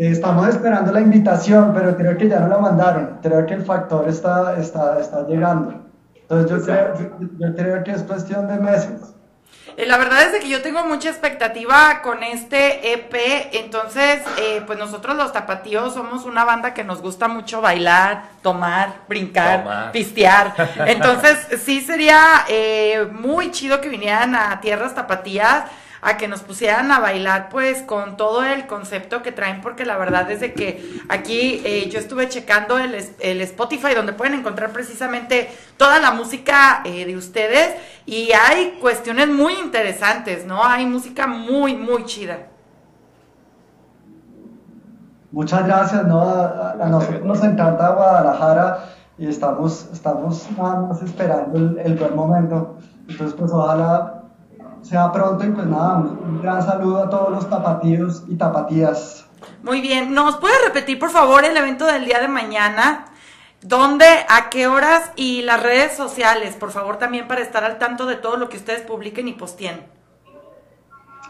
Eh, 0.00 0.12
Estamos 0.12 0.48
esperando 0.48 0.92
la 0.92 1.02
invitación, 1.02 1.74
pero 1.74 1.94
creo 1.94 2.16
que 2.16 2.26
ya 2.26 2.40
no 2.40 2.48
la 2.48 2.56
mandaron. 2.56 3.18
Creo 3.22 3.44
que 3.44 3.52
el 3.52 3.62
factor 3.62 4.08
está, 4.08 4.56
está, 4.56 4.98
está 4.98 5.26
llegando. 5.26 5.74
Entonces 6.14 6.50
yo 6.50 6.64
creo, 6.64 6.94
yo, 7.38 7.54
creo 7.54 7.84
que 7.84 7.90
es 7.90 8.02
cuestión 8.04 8.48
de 8.48 8.56
meses. 8.58 9.12
Eh, 9.76 9.84
la 9.84 9.98
verdad 9.98 10.22
es 10.22 10.40
que 10.42 10.48
yo 10.48 10.62
tengo 10.62 10.86
mucha 10.86 11.10
expectativa 11.10 12.00
con 12.02 12.22
este 12.22 12.94
EP, 12.94 13.14
entonces 13.52 14.22
eh, 14.38 14.62
pues 14.66 14.78
nosotros 14.78 15.16
los 15.16 15.34
tapatíos 15.34 15.92
somos 15.92 16.24
una 16.24 16.44
banda 16.46 16.72
que 16.72 16.82
nos 16.82 17.02
gusta 17.02 17.28
mucho 17.28 17.60
bailar, 17.60 18.22
tomar, 18.42 19.02
brincar, 19.06 19.64
Tomar. 19.64 19.92
pistear, 19.92 20.54
entonces 20.86 21.60
sí 21.62 21.82
sería 21.82 22.20
eh, 22.48 23.06
muy 23.12 23.50
chido 23.50 23.80
que 23.80 23.88
vinieran 23.90 24.34
a 24.34 24.60
Tierras 24.60 24.94
Tapatías 24.94 25.64
a 26.02 26.16
que 26.16 26.28
nos 26.28 26.40
pusieran 26.40 26.90
a 26.92 26.98
bailar 27.00 27.48
pues 27.50 27.82
con 27.82 28.16
todo 28.16 28.42
el 28.44 28.66
concepto 28.66 29.22
que 29.22 29.32
traen, 29.32 29.60
porque 29.60 29.84
la 29.84 29.96
verdad 29.98 30.30
es 30.30 30.40
de 30.40 30.54
que 30.54 31.00
aquí 31.08 31.60
eh, 31.64 31.88
yo 31.90 31.98
estuve 31.98 32.28
checando 32.28 32.78
el, 32.78 32.94
el 33.18 33.40
Spotify 33.42 33.94
donde 33.94 34.12
pueden 34.12 34.34
encontrar 34.34 34.70
precisamente 34.72 35.50
toda 35.76 35.98
la 36.00 36.10
música 36.12 36.82
eh, 36.84 37.04
de 37.06 37.16
ustedes 37.16 37.74
y 38.06 38.32
hay 38.32 38.78
cuestiones 38.80 39.28
muy 39.28 39.54
interesantes, 39.54 40.46
¿no? 40.46 40.64
Hay 40.64 40.86
música 40.86 41.26
muy, 41.26 41.76
muy 41.76 42.04
chida. 42.06 42.38
Muchas 45.32 45.64
gracias, 45.66 46.06
¿no? 46.06 46.20
A, 46.22 46.46
a- 46.46 46.72
a 46.84 46.88
nosotros 46.88 47.22
nos 47.24 47.42
encanta 47.44 47.90
Guadalajara 47.90 48.84
y 49.16 49.28
estamos, 49.28 49.88
estamos 49.92 50.48
nada 50.56 50.80
más 50.80 51.02
esperando 51.02 51.56
el, 51.58 51.78
el 51.78 51.94
buen 51.96 52.16
momento. 52.16 52.78
Entonces, 53.08 53.36
pues 53.38 53.52
ojalá 53.52 54.19
sea 54.82 55.12
pronto 55.12 55.44
y 55.44 55.50
pues 55.50 55.66
nada, 55.66 55.96
un, 55.96 56.18
un 56.18 56.42
gran 56.42 56.62
saludo 56.62 57.04
a 57.04 57.10
todos 57.10 57.30
los 57.30 57.48
tapatíos 57.48 58.24
y 58.28 58.36
tapatías. 58.36 59.28
Muy 59.62 59.80
bien, 59.80 60.14
¿nos 60.14 60.36
puede 60.36 60.54
repetir 60.66 60.98
por 60.98 61.10
favor 61.10 61.44
el 61.44 61.56
evento 61.56 61.86
del 61.86 62.04
día 62.04 62.20
de 62.20 62.28
mañana? 62.28 63.06
¿Dónde, 63.62 64.06
a 64.06 64.48
qué 64.48 64.66
horas 64.68 65.12
y 65.16 65.42
las 65.42 65.62
redes 65.62 65.94
sociales, 65.94 66.56
por 66.56 66.70
favor, 66.70 66.96
también 66.96 67.28
para 67.28 67.42
estar 67.42 67.62
al 67.62 67.78
tanto 67.78 68.06
de 68.06 68.16
todo 68.16 68.38
lo 68.38 68.48
que 68.48 68.56
ustedes 68.56 68.80
publiquen 68.82 69.28
y 69.28 69.34
posteen? 69.34 69.82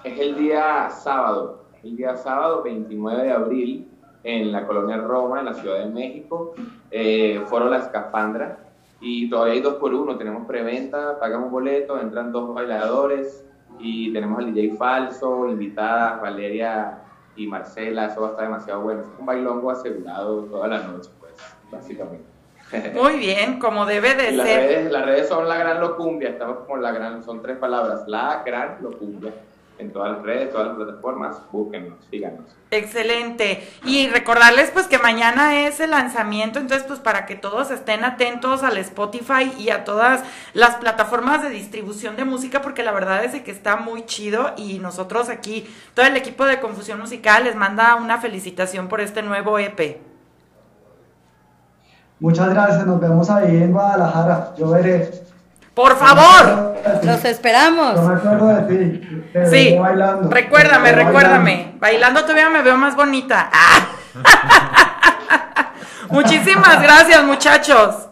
Es 0.05 0.19
el 0.19 0.37
día 0.37 0.89
sábado, 0.91 1.65
el 1.83 1.97
día 1.97 2.17
sábado 2.17 2.63
29 2.63 3.25
de 3.25 3.33
abril 3.33 3.89
en 4.23 4.53
la 4.53 4.65
colonia 4.65 4.99
Roma, 4.99 5.41
en 5.41 5.47
la 5.47 5.55
Ciudad 5.55 5.79
de 5.81 5.87
México, 5.87 6.55
eh, 6.91 7.43
Foro 7.47 7.69
La 7.69 7.79
Escafandra. 7.79 8.59
Y 9.01 9.31
todavía 9.31 9.55
hay 9.55 9.61
dos 9.61 9.75
por 9.75 9.95
uno, 9.95 10.17
tenemos 10.17 10.47
preventa, 10.47 11.19
pagamos 11.19 11.51
boleto, 11.51 11.99
entran 11.99 12.33
dos 12.33 12.55
bailadores 12.55 13.45
y 13.79 14.13
tenemos 14.13 14.39
al 14.39 14.53
DJ 14.53 14.77
Falso, 14.77 15.49
invitadas 15.49 16.21
Valeria 16.21 16.99
y 17.37 17.47
Marcela, 17.47 18.07
eso 18.07 18.21
va 18.21 18.29
a 18.29 18.31
estar 18.33 18.45
demasiado 18.47 18.83
bueno. 18.83 19.01
Es 19.01 19.09
un 19.19 19.25
bailongo 19.27 19.71
asegurado 19.71 20.43
toda 20.45 20.69
la 20.69 20.83
noche, 20.83 21.11
pues, 21.19 21.33
básicamente. 21.71 22.25
Muy 22.95 23.17
bien, 23.17 23.59
como 23.59 23.87
debe 23.87 24.15
de 24.15 24.33
las 24.33 24.47
ser. 24.47 24.69
redes, 24.69 24.93
las 24.93 25.05
redes 25.07 25.29
son 25.29 25.49
la 25.49 25.57
gran 25.57 25.81
locumbia, 25.81 26.29
estamos 26.29 26.59
como 26.59 26.77
la 26.77 26.93
gran, 26.93 27.25
son 27.25 27.43
tres 27.43 27.57
palabras, 27.57 28.05
la 28.07 28.43
gran 28.45 28.79
locumbia. 28.83 29.33
En 29.81 29.91
todas 29.93 30.13
las 30.13 30.23
redes, 30.23 30.51
todas 30.51 30.67
las 30.69 30.77
plataformas, 30.77 31.39
búsquenos, 31.51 31.95
síganos. 32.11 32.45
Excelente. 32.71 33.67
Y 33.85 34.09
recordarles 34.09 34.71
pues 34.71 34.87
que 34.87 34.99
mañana 34.99 35.67
es 35.67 35.81
el 35.81 35.93
lanzamiento, 35.93 36.59
entonces 36.59 36.87
pues 36.87 37.01
para 37.01 37.25
que 37.25 37.35
todos 37.35 37.71
estén 37.71 38.05
atentos 38.05 38.63
al 38.63 38.77
Spotify 38.77 39.51
y 39.59 39.71
a 39.71 39.85
todas 39.85 40.23
las 40.53 40.77
plataformas 40.77 41.43
de 41.43 41.49
distribución 41.49 42.17
de 42.17 42.27
música, 42.27 42.61
porque 42.61 42.83
la 42.83 42.93
verdad 42.93 43.25
es 43.25 43.41
que 43.43 43.51
está 43.51 43.77
muy 43.77 44.05
chido 44.05 44.53
y 44.59 44.79
nosotros 44.81 45.31
aquí, 45.31 45.67
todo 45.95 46.05
el 46.05 46.17
equipo 46.17 46.45
de 46.45 46.61
Confusión 46.61 47.01
Musical 47.01 47.45
les 47.45 47.57
manda 47.57 47.95
una 47.95 48.19
felicitación 48.19 48.89
por 48.89 49.01
este 49.01 49.23
nuevo 49.23 49.59
EP. 49.59 49.99
Muchas 52.19 52.51
gracias, 52.51 52.87
nos 52.87 53.01
vemos 53.01 53.31
ahí 53.31 53.57
en 53.57 53.73
Guadalajara. 53.73 54.53
Yo 54.59 54.69
veré. 54.69 55.30
Por 55.81 55.97
favor. 55.97 56.75
Los 57.05 57.25
esperamos. 57.25 57.95
Yo 57.95 58.03
me 58.03 58.15
acuerdo 58.15 58.49
de 58.49 58.63
ti. 58.63 59.25
Te 59.33 59.47
Sí, 59.47 59.79
bailando. 59.79 60.29
recuérdame, 60.29 60.93
recuérdame. 60.93 61.75
Bailando 61.79 62.21
todavía 62.21 62.51
me 62.51 62.61
veo 62.61 62.77
más 62.77 62.95
bonita. 62.95 63.49
Ah. 63.51 63.87
Muchísimas 66.11 66.83
gracias, 66.83 67.25
muchachos. 67.25 68.09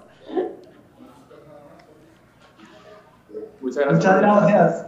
Muchas 3.61 3.85
gracias. 3.85 3.93
Muchas 3.93 4.21
gracias. 4.23 4.87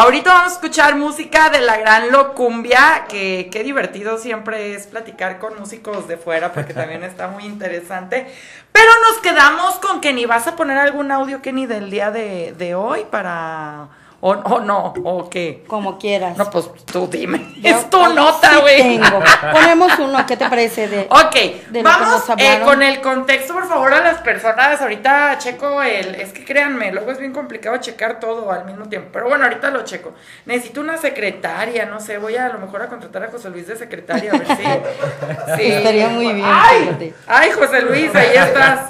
Ahorita 0.00 0.32
vamos 0.32 0.52
a 0.52 0.54
escuchar 0.54 0.96
música 0.96 1.50
de 1.50 1.60
la 1.60 1.76
gran 1.76 2.10
locumbia, 2.10 3.04
que 3.06 3.50
qué 3.52 3.62
divertido 3.62 4.16
siempre 4.16 4.74
es 4.74 4.86
platicar 4.86 5.38
con 5.38 5.58
músicos 5.60 6.08
de 6.08 6.16
fuera, 6.16 6.54
porque 6.54 6.72
también 6.80 7.04
está 7.04 7.28
muy 7.28 7.44
interesante. 7.44 8.26
Pero 8.72 8.90
nos 9.10 9.20
quedamos 9.20 9.74
con 9.74 10.00
Kenny. 10.00 10.24
¿Vas 10.24 10.46
a 10.46 10.56
poner 10.56 10.78
algún 10.78 11.12
audio, 11.12 11.42
Kenny, 11.42 11.66
del 11.66 11.90
día 11.90 12.10
de, 12.10 12.54
de 12.56 12.74
hoy 12.74 13.04
para... 13.10 13.88
O, 14.22 14.32
o 14.32 14.60
no, 14.60 14.92
o 15.02 15.30
qué? 15.30 15.64
Como 15.66 15.98
quieras. 15.98 16.36
No, 16.36 16.50
pues 16.50 16.68
tú 16.84 17.08
dime. 17.10 17.54
Yo- 17.62 17.70
es 17.70 17.88
tu 17.88 18.04
sí 18.04 18.12
nota, 18.14 18.58
güey. 18.58 18.76
tengo. 18.98 19.18
Ponemos 19.52 19.98
uno, 19.98 20.26
¿qué 20.26 20.36
te 20.36 20.46
parece? 20.46 20.88
De, 20.88 21.06
Ok, 21.10 21.34
de 21.34 21.48
lo 21.62 21.72
que 21.72 21.82
vamos 21.82 22.28
nos 22.28 22.38
eh, 22.38 22.60
con 22.62 22.82
el 22.82 23.00
contexto, 23.00 23.54
por 23.54 23.66
favor, 23.66 23.94
a 23.94 24.00
las 24.02 24.18
personas. 24.18 24.78
Ahorita 24.82 25.38
checo 25.38 25.82
el. 25.82 26.16
Es 26.16 26.34
que 26.34 26.44
créanme, 26.44 26.92
luego 26.92 27.10
es 27.12 27.18
bien 27.18 27.32
complicado 27.32 27.78
checar 27.78 28.20
todo 28.20 28.52
al 28.52 28.66
mismo 28.66 28.90
tiempo. 28.90 29.08
Pero 29.10 29.28
bueno, 29.30 29.44
ahorita 29.44 29.70
lo 29.70 29.84
checo. 29.84 30.12
Necesito 30.44 30.82
una 30.82 30.98
secretaria, 30.98 31.86
no 31.86 31.98
sé. 31.98 32.18
Voy 32.18 32.36
a, 32.36 32.44
a 32.44 32.48
lo 32.50 32.58
mejor 32.58 32.82
a 32.82 32.88
contratar 32.88 33.22
a 33.24 33.30
José 33.30 33.48
Luis 33.48 33.68
de 33.68 33.76
secretaria, 33.76 34.32
a 34.32 34.36
ver 34.36 34.46
si. 34.48 34.52
sí. 35.56 35.72
Estaría 35.72 36.08
muy 36.08 36.30
bien, 36.34 36.46
Ay, 36.46 36.80
fíjate. 36.84 37.14
ay, 37.26 37.50
José 37.52 37.80
Luis, 37.80 38.14
ahí 38.14 38.32
estás. 38.36 38.80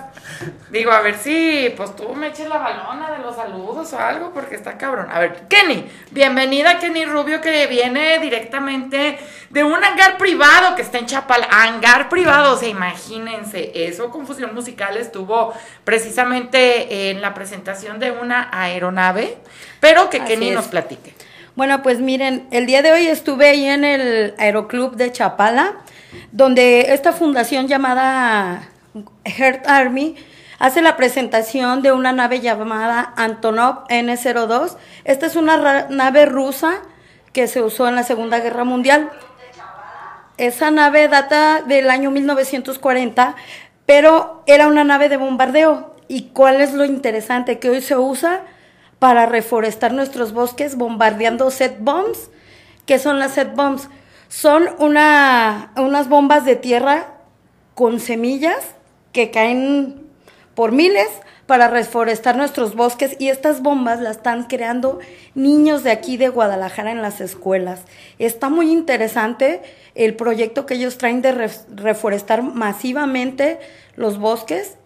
Digo, 0.70 0.90
a 0.90 1.00
ver 1.00 1.16
si, 1.18 1.72
pues 1.76 1.94
tú 1.96 2.14
me 2.14 2.28
eches 2.28 2.48
la 2.48 2.56
balona 2.56 3.10
de 3.10 3.18
los 3.18 3.36
saludos 3.36 3.92
o 3.92 3.98
algo, 3.98 4.32
porque 4.32 4.54
está 4.54 4.78
cabrón. 4.78 5.08
A 5.10 5.18
ver, 5.18 5.42
Kenny, 5.48 5.84
bienvenida 6.12 6.78
Kenny 6.78 7.04
Rubio, 7.04 7.40
que 7.40 7.66
viene 7.66 8.18
directamente 8.20 9.18
de 9.50 9.64
un 9.64 9.84
hangar 9.84 10.16
privado 10.16 10.74
que 10.76 10.82
está 10.82 10.98
en 10.98 11.06
Chapal. 11.06 11.46
Hangar 11.50 12.08
privado, 12.08 12.54
o 12.54 12.56
sea, 12.56 12.68
imagínense, 12.68 13.72
eso, 13.74 14.10
Confusión 14.10 14.54
Musical 14.54 14.96
estuvo 14.96 15.52
precisamente 15.84 17.10
en 17.10 17.20
la 17.20 17.34
presentación 17.34 17.98
de 17.98 18.10
una 18.12 18.48
aeronave, 18.50 19.36
pero 19.80 20.08
que 20.08 20.18
Así 20.18 20.28
Kenny 20.28 20.48
es. 20.50 20.54
nos 20.54 20.68
platique. 20.68 21.14
Bueno, 21.54 21.82
pues 21.82 22.00
miren, 22.00 22.46
el 22.50 22.64
día 22.64 22.80
de 22.80 22.92
hoy 22.92 23.06
estuve 23.08 23.50
ahí 23.50 23.66
en 23.66 23.84
el 23.84 24.34
Aeroclub 24.38 24.96
de 24.96 25.12
Chapala, 25.12 25.74
donde 26.32 26.94
esta 26.94 27.12
fundación 27.12 27.68
llamada 27.68 28.68
Heart 29.24 29.66
Army 29.68 30.16
hace 30.60 30.82
la 30.82 30.96
presentación 30.96 31.82
de 31.82 31.90
una 31.90 32.12
nave 32.12 32.40
llamada 32.40 33.14
Antonov 33.16 33.84
N-02. 33.88 34.76
Esta 35.04 35.26
es 35.26 35.34
una 35.34 35.88
nave 35.88 36.26
rusa 36.26 36.82
que 37.32 37.48
se 37.48 37.62
usó 37.62 37.88
en 37.88 37.96
la 37.96 38.04
Segunda 38.04 38.38
Guerra 38.38 38.64
Mundial. 38.64 39.10
Esa 40.36 40.70
nave 40.70 41.08
data 41.08 41.62
del 41.62 41.90
año 41.90 42.10
1940, 42.10 43.34
pero 43.86 44.42
era 44.46 44.68
una 44.68 44.84
nave 44.84 45.08
de 45.08 45.16
bombardeo. 45.16 45.96
¿Y 46.08 46.28
cuál 46.28 46.60
es 46.60 46.74
lo 46.74 46.84
interesante? 46.84 47.58
Que 47.58 47.70
hoy 47.70 47.80
se 47.80 47.96
usa 47.96 48.42
para 48.98 49.26
reforestar 49.26 49.92
nuestros 49.92 50.32
bosques 50.34 50.76
bombardeando 50.76 51.50
set 51.50 51.78
bombs. 51.80 52.30
¿Qué 52.84 52.98
son 52.98 53.18
las 53.18 53.32
set 53.32 53.54
bombs? 53.54 53.88
Son 54.28 54.68
una, 54.78 55.72
unas 55.76 56.08
bombas 56.08 56.44
de 56.44 56.56
tierra 56.56 57.14
con 57.74 57.98
semillas 57.98 58.74
que 59.12 59.30
caen 59.30 60.09
por 60.54 60.72
miles 60.72 61.08
para 61.46 61.68
reforestar 61.68 62.36
nuestros 62.36 62.74
bosques 62.76 63.16
y 63.18 63.28
estas 63.28 63.60
bombas 63.60 64.00
las 64.00 64.18
están 64.18 64.44
creando 64.44 65.00
niños 65.34 65.82
de 65.82 65.90
aquí 65.90 66.16
de 66.16 66.28
Guadalajara 66.28 66.92
en 66.92 67.02
las 67.02 67.20
escuelas. 67.20 67.82
Está 68.18 68.48
muy 68.50 68.70
interesante 68.70 69.62
el 69.94 70.14
proyecto 70.14 70.66
que 70.66 70.74
ellos 70.74 70.96
traen 70.98 71.22
de 71.22 71.34
ref- 71.34 71.64
reforestar 71.74 72.42
masivamente 72.42 73.58
los 73.96 74.18
bosques 74.18 74.76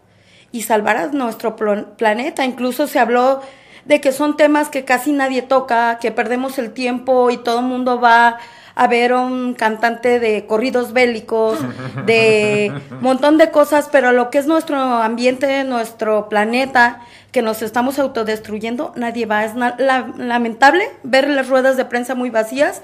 y 0.53 0.62
salvar 0.62 0.96
a 0.96 1.07
nuestro 1.09 1.57
planeta. 1.96 2.44
Incluso 2.44 2.87
se 2.87 2.98
habló 2.98 3.42
de 3.85 4.00
que 4.00 4.12
son 4.12 4.37
temas 4.37 4.70
que 4.70 4.85
casi 4.85 5.12
nadie 5.12 5.42
toca, 5.42 5.98
que 5.98 6.12
perdemos 6.12 6.59
el 6.59 6.72
tiempo 6.72 7.31
y 7.31 7.37
todo 7.37 7.59
el 7.59 7.66
mundo 7.66 8.00
va 8.00 8.38
a 8.77 8.87
ver 8.89 9.13
un 9.13 9.55
cantante 9.55 10.19
de 10.19 10.47
corridos 10.47 10.93
bélicos, 10.93 11.59
de 12.07 12.73
montón 13.01 13.39
de 13.39 13.51
cosas, 13.51 13.89
pero 13.93 14.11
lo 14.13 14.31
que 14.31 14.39
es 14.39 14.47
nuestro 14.47 14.77
ambiente, 14.77 15.63
nuestro 15.65 16.29
planeta, 16.29 17.01
que 17.31 17.41
nos 17.43 17.63
estamos 17.63 17.99
autodestruyendo, 17.99 18.93
nadie 18.97 19.27
va. 19.27 19.45
Es 19.45 19.55
la- 19.55 19.77
lamentable 20.17 20.89
ver 21.05 21.29
las 21.29 21.49
ruedas 21.49 21.77
de 21.77 21.85
prensa 21.85 22.15
muy 22.15 22.31
vacías 22.31 22.83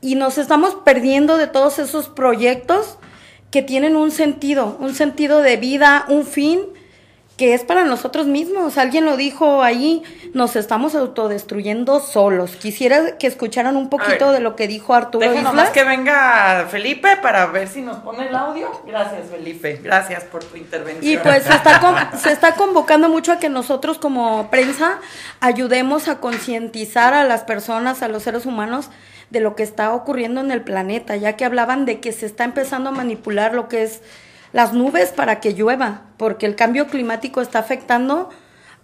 y 0.00 0.14
nos 0.14 0.38
estamos 0.38 0.74
perdiendo 0.84 1.36
de 1.36 1.46
todos 1.46 1.78
esos 1.78 2.08
proyectos 2.08 2.98
que 3.50 3.62
tienen 3.62 3.96
un 3.96 4.10
sentido, 4.10 4.76
un 4.80 4.94
sentido 4.94 5.38
de 5.40 5.56
vida, 5.56 6.04
un 6.08 6.24
fin 6.26 6.60
que 7.36 7.52
es 7.54 7.64
para 7.64 7.84
nosotros 7.84 8.26
mismos. 8.26 8.78
Alguien 8.78 9.04
lo 9.04 9.16
dijo 9.16 9.62
ahí, 9.62 10.02
nos 10.34 10.54
estamos 10.54 10.94
autodestruyendo 10.94 11.98
solos. 11.98 12.52
Quisiera 12.56 13.18
que 13.18 13.26
escucharan 13.26 13.76
un 13.76 13.88
poquito 13.90 14.26
ver, 14.26 14.34
de 14.34 14.40
lo 14.40 14.54
que 14.54 14.68
dijo 14.68 14.94
Arturo 14.94 15.26
Islas. 15.26 15.42
nomás 15.42 15.70
que 15.70 15.82
venga 15.82 16.66
Felipe 16.70 17.16
para 17.16 17.46
ver 17.46 17.66
si 17.66 17.82
nos 17.82 17.96
pone 17.98 18.28
el 18.28 18.34
audio. 18.36 18.70
Gracias, 18.86 19.28
Felipe. 19.30 19.80
Gracias 19.82 20.22
por 20.24 20.44
tu 20.44 20.56
intervención. 20.56 21.12
Y 21.12 21.16
pues 21.16 21.42
se 21.42 21.52
está, 21.54 21.80
con- 21.80 21.96
se 22.20 22.30
está 22.30 22.54
convocando 22.54 23.08
mucho 23.08 23.32
a 23.32 23.38
que 23.40 23.48
nosotros 23.48 23.98
como 23.98 24.48
prensa 24.50 25.00
ayudemos 25.40 26.08
a 26.08 26.20
concientizar 26.20 27.14
a 27.14 27.24
las 27.24 27.42
personas, 27.42 28.02
a 28.02 28.08
los 28.08 28.22
seres 28.22 28.46
humanos, 28.46 28.90
de 29.30 29.40
lo 29.40 29.56
que 29.56 29.64
está 29.64 29.92
ocurriendo 29.92 30.40
en 30.40 30.52
el 30.52 30.62
planeta, 30.62 31.16
ya 31.16 31.32
que 31.34 31.44
hablaban 31.44 31.84
de 31.84 31.98
que 31.98 32.12
se 32.12 32.26
está 32.26 32.44
empezando 32.44 32.90
a 32.90 32.92
manipular 32.92 33.54
lo 33.54 33.68
que 33.68 33.82
es 33.82 34.00
las 34.54 34.72
nubes 34.72 35.10
para 35.10 35.40
que 35.40 35.52
llueva, 35.52 36.02
porque 36.16 36.46
el 36.46 36.54
cambio 36.54 36.86
climático 36.86 37.40
está 37.40 37.58
afectando 37.58 38.30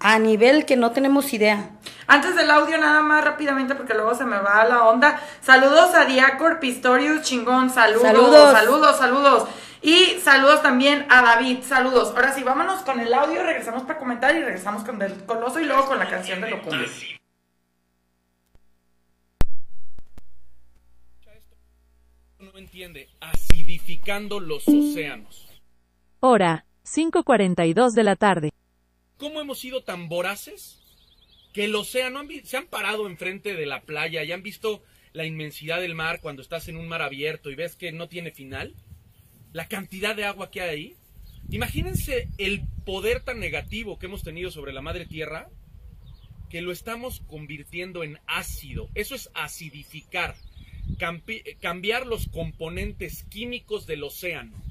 a 0.01 0.19
nivel 0.19 0.67
que 0.67 0.77
no 0.77 0.91
tenemos 0.91 1.33
idea. 1.33 1.71
Antes 2.09 2.35
del 2.35 2.51
audio, 2.51 2.77
nada 2.77 3.03
más 3.03 3.25
rápidamente, 3.25 3.77
porque 3.77 3.95
luego 3.95 4.17
se 4.17 4.25
me 4.25 4.37
va 4.37 4.65
la 4.65 4.89
onda. 4.89 5.23
Saludos 5.41 5.95
a 5.95 6.07
Diacor 6.07 6.59
Pistorius, 6.59 7.23
chingón. 7.23 7.71
Saludos, 7.71 8.03
Saludos. 8.03 8.53
saludos, 8.53 8.99
saludos. 8.99 9.49
Y 9.81 10.19
saludos 10.25 10.61
también 10.61 11.07
a 11.09 11.23
David, 11.23 11.59
saludos. 11.63 12.13
Ahora 12.17 12.35
sí, 12.35 12.43
vámonos 12.43 12.81
con 12.83 12.99
el 12.99 13.15
audio, 13.15 13.41
regresamos 13.45 13.85
para 13.85 14.01
comentar 14.01 14.35
y 14.35 14.41
regresamos 14.43 14.83
con 14.83 15.01
el 15.01 15.25
coloso 15.25 15.61
y 15.61 15.67
luego 15.67 15.87
con 15.87 16.01
la 16.01 16.09
canción 16.09 16.41
de 16.41 16.51
Locumbia. 16.51 16.89
no 22.41 22.59
entiende, 22.59 23.09
acidificando 23.21 24.41
los 24.41 24.67
océanos. 24.67 25.50
Hora, 26.23 26.67
5.42 26.85 27.93
de 27.95 28.05
la 28.05 28.15
tarde. 28.15 28.51
¿Cómo 29.17 29.41
hemos 29.41 29.59
sido 29.59 29.85
tan 29.85 30.11
voraces 30.11 30.79
que 31.55 31.65
el 31.65 31.75
océano 31.75 32.19
han 32.19 32.29
se 32.45 32.59
han 32.59 32.67
parado 32.67 33.07
enfrente 33.07 33.55
de 33.55 33.65
la 33.65 33.81
playa 33.81 34.23
y 34.23 34.31
han 34.31 34.43
visto 34.43 34.83
la 35.15 35.25
inmensidad 35.25 35.81
del 35.81 35.95
mar 35.95 36.21
cuando 36.21 36.43
estás 36.43 36.69
en 36.69 36.77
un 36.77 36.89
mar 36.89 37.01
abierto 37.01 37.51
y 37.51 37.55
ves 37.55 37.75
que 37.75 37.91
no 37.93 38.07
tiene 38.09 38.33
final? 38.33 38.75
La 39.55 39.67
cantidad 39.67 40.15
de 40.15 40.27
agua 40.27 40.51
que 40.51 40.61
hay 40.61 40.69
ahí. 40.69 40.97
Imagínense 41.49 42.29
el 42.37 42.65
poder 42.85 43.23
tan 43.23 43.41
negativo 43.41 43.99
que 43.99 44.05
hemos 44.05 44.23
tenido 44.23 44.51
sobre 44.51 44.75
la 44.75 44.83
madre 44.83 45.07
tierra 45.07 45.49
que 46.51 46.61
lo 46.61 46.71
estamos 46.71 47.21
convirtiendo 47.29 48.05
en 48.05 48.19
ácido. 48.27 48.91
Eso 48.95 49.15
es 49.15 49.31
acidificar, 49.33 50.37
cambiar 51.63 52.07
los 52.07 52.29
componentes 52.29 53.25
químicos 53.25 53.87
del 53.87 54.03
océano. 54.03 54.70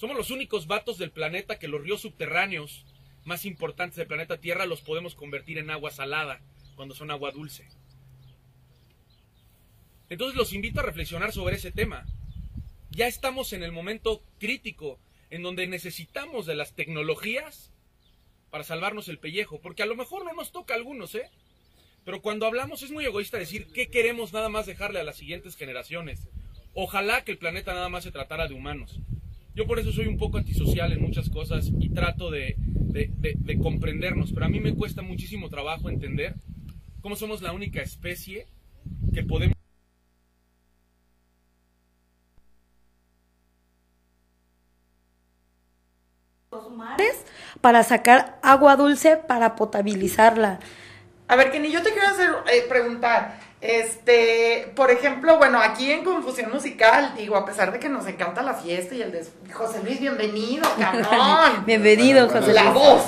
Somos 0.00 0.16
los 0.16 0.30
únicos 0.30 0.66
vatos 0.66 0.96
del 0.96 1.10
planeta 1.10 1.58
que 1.58 1.68
los 1.68 1.82
ríos 1.82 2.00
subterráneos 2.00 2.86
más 3.24 3.44
importantes 3.44 3.96
del 3.96 4.06
planeta 4.06 4.40
Tierra 4.40 4.64
los 4.64 4.80
podemos 4.80 5.14
convertir 5.14 5.58
en 5.58 5.68
agua 5.68 5.90
salada 5.90 6.40
cuando 6.74 6.94
son 6.94 7.10
agua 7.10 7.32
dulce. 7.32 7.68
Entonces 10.08 10.38
los 10.38 10.54
invito 10.54 10.80
a 10.80 10.84
reflexionar 10.84 11.32
sobre 11.34 11.56
ese 11.56 11.70
tema. 11.70 12.06
Ya 12.88 13.08
estamos 13.08 13.52
en 13.52 13.62
el 13.62 13.72
momento 13.72 14.22
crítico 14.38 14.98
en 15.28 15.42
donde 15.42 15.66
necesitamos 15.66 16.46
de 16.46 16.54
las 16.54 16.72
tecnologías 16.72 17.70
para 18.48 18.64
salvarnos 18.64 19.06
el 19.08 19.18
pellejo, 19.18 19.60
porque 19.60 19.82
a 19.82 19.86
lo 19.86 19.96
mejor 19.96 20.24
no 20.24 20.32
nos 20.32 20.50
toca 20.50 20.72
a 20.72 20.78
algunos, 20.78 21.14
¿eh? 21.14 21.28
Pero 22.06 22.22
cuando 22.22 22.46
hablamos 22.46 22.82
es 22.82 22.90
muy 22.90 23.04
egoísta 23.04 23.36
decir 23.36 23.66
qué 23.74 23.90
queremos 23.90 24.32
nada 24.32 24.48
más 24.48 24.64
dejarle 24.64 24.98
a 24.98 25.04
las 25.04 25.18
siguientes 25.18 25.56
generaciones. 25.56 26.26
Ojalá 26.72 27.22
que 27.22 27.32
el 27.32 27.38
planeta 27.38 27.74
nada 27.74 27.90
más 27.90 28.04
se 28.04 28.12
tratara 28.12 28.48
de 28.48 28.54
humanos. 28.54 28.98
Yo 29.54 29.66
por 29.66 29.78
eso 29.78 29.92
soy 29.92 30.06
un 30.06 30.16
poco 30.16 30.38
antisocial 30.38 30.92
en 30.92 31.02
muchas 31.02 31.28
cosas 31.28 31.70
y 31.78 31.90
trato 31.90 32.30
de, 32.30 32.54
de- 32.58 33.10
de- 33.18 33.34
de 33.38 33.58
comprendernos, 33.58 34.32
pero 34.32 34.46
a 34.46 34.48
mí 34.48 34.60
me 34.60 34.74
cuesta 34.74 35.02
muchísimo 35.02 35.48
trabajo 35.48 35.90
entender 35.90 36.34
cómo 37.00 37.16
somos 37.16 37.42
la 37.42 37.52
única 37.52 37.82
especie 37.82 38.46
que 39.12 39.22
podemos... 39.22 39.56
Los 46.52 46.70
mares 46.72 47.24
para 47.60 47.84
sacar 47.84 48.38
agua 48.42 48.74
dulce 48.76 49.16
para 49.16 49.54
potabilizarla. 49.54 50.58
A 51.28 51.36
ver, 51.36 51.52
Kenny, 51.52 51.70
yo 51.70 51.80
te 51.82 51.90
quiero 51.92 52.08
hacer 52.08 52.30
eh, 52.52 52.64
preguntar. 52.68 53.38
Este, 53.60 54.72
por 54.74 54.90
ejemplo, 54.90 55.36
bueno, 55.36 55.60
aquí 55.60 55.90
en 55.92 56.02
Confusión 56.02 56.50
Musical, 56.50 57.12
digo, 57.16 57.36
a 57.36 57.44
pesar 57.44 57.72
de 57.72 57.78
que 57.78 57.90
nos 57.90 58.06
encanta 58.06 58.42
la 58.42 58.54
fiesta 58.54 58.94
y 58.94 59.02
el 59.02 59.12
de 59.12 59.26
José 59.52 59.82
Luis, 59.84 60.00
bienvenido, 60.00 60.66
cabrón. 60.78 61.66
Bienvenido, 61.66 62.26
José 62.30 62.54
La 62.54 62.64
Luis. 62.64 62.74
voz, 62.74 63.02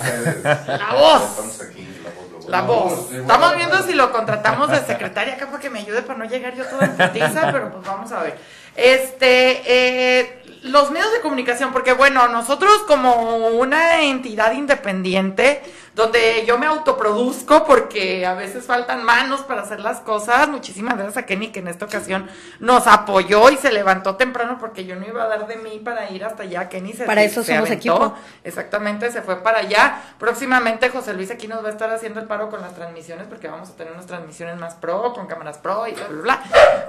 la 0.44 0.92
voz. 0.92 1.22
Estamos 1.30 1.60
aquí, 1.62 1.88
la 2.04 2.10
voz, 2.10 2.48
La 2.48 2.60
voz. 2.62 3.12
Estamos 3.12 3.56
viendo 3.56 3.82
si 3.82 3.94
lo 3.94 4.12
contratamos 4.12 4.70
de 4.70 4.80
secretaria 4.86 5.34
acá 5.34 5.46
para 5.46 5.58
que 5.58 5.70
me 5.70 5.78
ayude 5.78 6.02
para 6.02 6.18
no 6.18 6.26
llegar 6.26 6.54
yo 6.54 6.66
toda 6.66 6.84
en 6.84 6.96
putiza, 6.98 7.50
pero 7.50 7.72
pues 7.72 7.86
vamos 7.86 8.12
a 8.12 8.22
ver. 8.22 8.38
Este, 8.76 9.62
eh, 9.64 10.42
los 10.64 10.90
medios 10.90 11.12
de 11.12 11.20
comunicación, 11.20 11.72
porque 11.72 11.94
bueno, 11.94 12.28
nosotros 12.28 12.72
como 12.86 13.48
una 13.48 14.02
entidad 14.02 14.52
independiente, 14.52 15.62
donde 15.94 16.44
yo 16.46 16.58
me 16.58 16.66
autoproduzco 16.66 17.64
porque 17.64 18.24
a 18.24 18.34
veces 18.34 18.64
faltan 18.64 19.04
manos 19.04 19.42
para 19.42 19.62
hacer 19.62 19.80
las 19.80 20.00
cosas, 20.00 20.48
muchísimas 20.48 20.94
gracias 20.94 21.18
a 21.18 21.26
Kenny 21.26 21.48
que 21.48 21.58
en 21.60 21.68
esta 21.68 21.84
ocasión 21.84 22.28
nos 22.60 22.86
apoyó 22.86 23.50
y 23.50 23.56
se 23.56 23.70
levantó 23.72 24.16
temprano 24.16 24.56
porque 24.58 24.84
yo 24.86 24.96
no 24.96 25.06
iba 25.06 25.24
a 25.24 25.28
dar 25.28 25.46
de 25.46 25.56
mí 25.56 25.80
para 25.84 26.08
ir 26.10 26.24
hasta 26.24 26.44
allá, 26.44 26.68
Kenny 26.68 26.94
se 26.94 27.04
Para 27.04 27.22
eso 27.22 27.42
se 27.42 27.52
somos 27.54 27.68
aventó. 27.68 27.94
equipo. 27.94 28.14
Exactamente, 28.44 29.10
se 29.12 29.20
fue 29.22 29.42
para 29.42 29.58
allá. 29.58 30.00
Próximamente 30.18 30.88
José 30.88 31.12
Luis 31.14 31.30
aquí 31.30 31.46
nos 31.46 31.62
va 31.62 31.68
a 31.68 31.72
estar 31.72 31.90
haciendo 31.90 32.20
el 32.20 32.26
paro 32.26 32.48
con 32.48 32.62
las 32.62 32.74
transmisiones 32.74 33.26
porque 33.26 33.48
vamos 33.48 33.68
a 33.68 33.76
tener 33.76 33.92
unas 33.92 34.06
transmisiones 34.06 34.56
más 34.58 34.74
pro, 34.74 35.12
con 35.12 35.26
cámaras 35.26 35.58
pro 35.58 35.86
y 35.86 35.92
bla, 35.92 36.06
bla, 36.08 36.22
bla. 36.22 36.42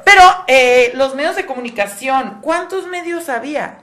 Pero 0.06 0.22
eh, 0.48 0.92
los 0.96 1.14
medios 1.16 1.36
de 1.36 1.46
comunicación, 1.46 2.40
¿cuántos 2.42 2.88
medios 2.88 3.28
había? 3.30 3.80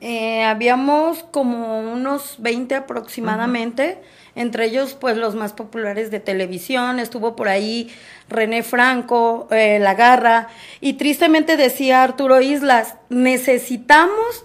Eh, 0.00 0.42
habíamos 0.44 1.22
como 1.30 1.78
unos 1.78 2.36
20 2.38 2.74
aproximadamente, 2.74 4.02
entre 4.34 4.66
ellos 4.66 4.96
pues 4.98 5.16
los 5.16 5.34
más 5.34 5.52
populares 5.52 6.10
de 6.10 6.20
televisión, 6.20 6.98
estuvo 6.98 7.36
por 7.36 7.48
ahí 7.48 7.92
René 8.28 8.62
Franco, 8.62 9.48
eh, 9.50 9.78
La 9.78 9.94
Garra, 9.94 10.48
y 10.80 10.94
tristemente 10.94 11.56
decía 11.56 12.02
Arturo 12.02 12.40
Islas, 12.40 12.96
necesitamos 13.08 14.44